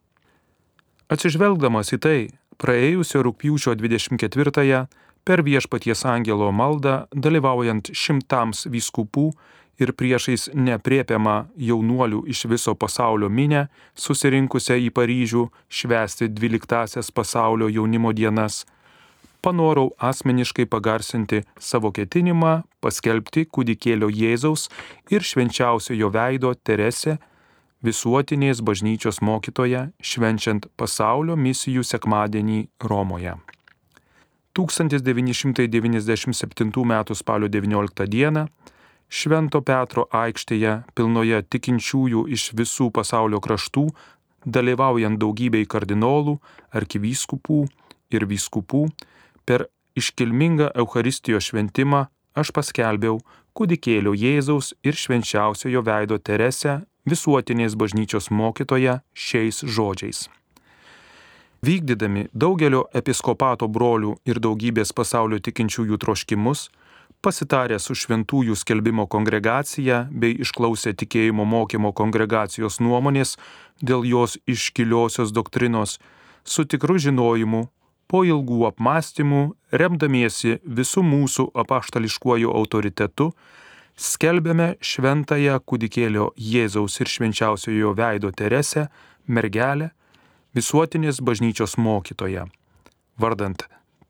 Atsižvelgdamas 1.12 1.92
į 1.94 1.98
tai, 2.02 2.18
praėjusio 2.62 3.22
rūpjūčio 3.26 3.74
24-ąją 3.78 4.86
per 5.26 5.42
viešpaties 5.42 6.04
angelo 6.06 6.52
maldą 6.52 7.02
dalyvaujant 7.12 7.90
šimtams 7.92 8.66
vyskupų 8.70 9.26
ir 9.82 9.92
priešais 9.92 10.48
nepriepiamą 10.54 11.36
jaunuolių 11.60 12.22
iš 12.32 12.46
viso 12.48 12.74
pasaulio 12.74 13.28
minę, 13.28 13.66
susirinkusią 13.94 14.78
į 14.86 14.88
Paryžių 14.96 15.44
švęsti 15.68 16.30
12-asias 16.32 17.12
pasaulio 17.12 17.68
jaunimo 17.68 18.12
dienas, 18.16 18.64
panorau 19.44 19.92
asmeniškai 19.98 20.66
pagarsinti 20.66 21.42
savo 21.58 21.92
ketinimą 21.92 22.62
paskelbti 22.82 23.46
kūdikėlio 23.52 24.08
Jėzaus 24.10 24.68
ir 25.12 25.22
švenčiausiojo 25.22 26.10
veido 26.14 26.54
Teresę 26.54 27.18
visuotinės 27.84 28.64
bažnyčios 28.64 29.20
mokytoja 29.20 29.92
švenčiant 30.00 30.66
pasaulio 30.76 31.36
misijų 31.36 31.84
sekmadienį 31.84 32.68
Romoje. 32.80 33.36
1997 34.56 36.84
m. 36.84 37.04
spalio 37.14 37.48
19 37.48 38.06
d. 38.08 38.46
Švento 39.08 39.62
Petro 39.62 40.08
aikštėje 40.10 40.82
pilnoje 40.96 41.42
tikinčiųjų 41.52 42.26
iš 42.32 42.52
visų 42.58 42.90
pasaulio 42.90 43.40
kraštų, 43.44 43.86
dalyvaujant 44.46 45.18
daugybei 45.20 45.66
kardinolų, 45.66 46.40
arkivyskupų 46.74 47.66
ir 48.10 48.26
vyskupų, 48.26 48.88
per 49.46 49.66
iškilmingą 49.94 50.70
Euharistijos 50.74 51.44
šventimą 51.52 52.06
aš 52.34 52.50
paskelbiau 52.56 53.20
kūdikėlio 53.56 54.14
Jėzaus 54.16 54.74
ir 54.82 54.94
švenčiausiojo 54.98 55.82
veido 55.86 56.18
Teresę 56.18 56.80
visuotinės 57.06 57.76
bažnyčios 57.78 58.30
mokytoja 58.30 59.00
šiais 59.14 59.62
žodžiais. 59.64 60.26
Vykdydami 61.66 62.26
daugelio 62.34 62.84
episkopato 62.94 63.68
brolių 63.68 64.16
ir 64.28 64.38
daugybės 64.42 64.92
pasaulio 64.92 65.38
tikinčiųjų 65.42 65.96
troškimus, 66.02 66.68
pasitarę 67.24 67.78
su 67.82 67.96
šventųjų 67.96 68.54
skelbimo 68.58 69.06
kongregacija 69.10 70.04
bei 70.10 70.36
išklausę 70.44 70.92
tikėjimo 71.00 71.46
mokymo 71.48 71.92
kongregacijos 71.96 72.78
nuomonės 72.84 73.36
dėl 73.82 74.04
jos 74.06 74.36
iškiliosios 74.46 75.32
doktrinos, 75.32 75.98
su 76.44 76.64
tikru 76.64 76.98
žinojimu 77.02 77.66
po 78.06 78.22
ilgų 78.22 78.66
apmąstymų, 78.68 79.42
remdamiesi 79.72 80.60
visų 80.62 81.02
mūsų 81.02 81.48
apaštališkuoju 81.64 82.52
autoritetu, 82.52 83.32
skelbėme 83.96 84.74
šventąją 84.84 85.56
kūdikėlio 85.64 86.30
Jėzaus 86.36 87.00
ir 87.00 87.08
švenčiausiojo 87.08 87.94
veido 87.96 88.30
Teresę, 88.30 88.86
mergelę, 89.26 89.90
visuotinės 90.56 91.22
bažnyčios 91.24 91.76
mokytoją, 91.80 92.46
vardant 93.18 93.66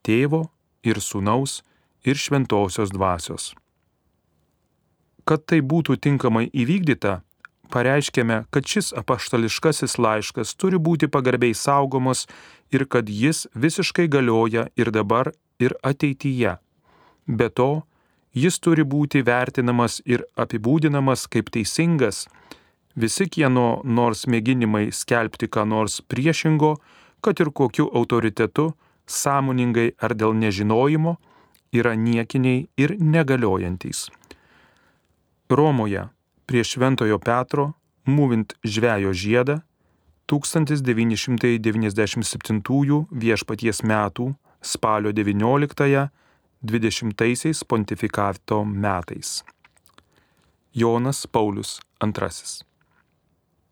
tėvo 0.07 0.47
ir 0.87 1.01
sūnaus 1.03 1.63
ir 2.07 2.19
šventosios 2.19 2.93
dvasios. 2.95 3.55
Kad 5.27 5.47
tai 5.51 5.59
būtų 5.63 5.97
tinkamai 5.99 6.47
įvykdyta, 6.55 7.21
pareiškėme, 7.75 8.45
kad 8.55 8.67
šis 8.67 8.93
apaštališkasis 8.95 9.99
laiškas 9.99 10.55
turi 10.55 10.79
būti 10.79 11.11
pagarbiai 11.11 11.55
saugomas 11.55 12.27
ir 12.71 12.87
kad 12.87 13.11
jis 13.11 13.47
visiškai 13.55 14.07
galioja 14.07 14.69
ir 14.79 14.93
dabar, 14.95 15.33
ir 15.59 15.75
ateityje. 15.83 16.59
Be 17.27 17.49
to, 17.51 17.83
jis 18.37 18.61
turi 18.61 18.85
būti 18.85 19.25
vertinamas 19.25 20.03
ir 20.05 20.21
apibūdinamas 20.37 21.25
kaip 21.33 21.49
teisingas. 21.55 22.27
Visi 22.97 23.29
kieno 23.33 23.81
nors 23.85 24.27
mėginimai 24.29 24.93
skelbti 24.93 25.49
ką 25.53 25.65
nors 25.69 26.01
priešingo, 26.01 26.77
kad 27.25 27.41
ir 27.41 27.51
kokiu 27.51 27.91
autoritetu, 28.01 28.75
sąmoningai 29.07 29.93
ar 30.03 30.15
dėl 30.15 30.35
nežinojimo, 30.37 31.17
yra 31.73 31.95
niekiniai 31.97 32.69
ir 32.77 32.97
negaliojantys. 33.01 34.11
Romoje 35.51 36.09
prie 36.47 36.65
Šventojo 36.65 37.19
Petro, 37.19 37.73
mūvint 38.07 38.55
žvejo 38.65 39.13
žiedą, 39.15 39.61
1997 40.27 43.07
viešpaties 43.11 43.83
metų 43.87 44.35
spalio 44.63 45.13
19-20 46.73 47.63
pontifikato 47.69 48.65
metais. 48.65 49.45
Jonas 50.75 51.27
Paulius 51.27 51.79
II. 52.05 52.67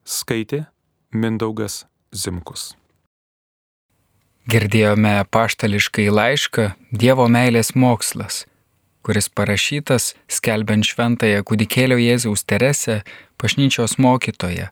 Skaitė 0.04 0.64
Mindaugas 1.12 1.84
Zimkus. 2.14 2.72
Girdėjome 4.48 5.22
paštališkai 5.32 6.10
laišką 6.12 6.72
Dievo 6.92 7.28
meilės 7.32 7.72
mokslas 7.74 8.44
kuris 9.04 9.28
parašytas 9.28 10.14
skelbiant 10.32 10.86
šventąją 10.88 11.44
kūdikėlio 11.48 11.98
Jėzaus 12.00 12.44
Teresę, 12.48 13.02
pašnyčios 13.40 13.98
mokytoją, 14.00 14.70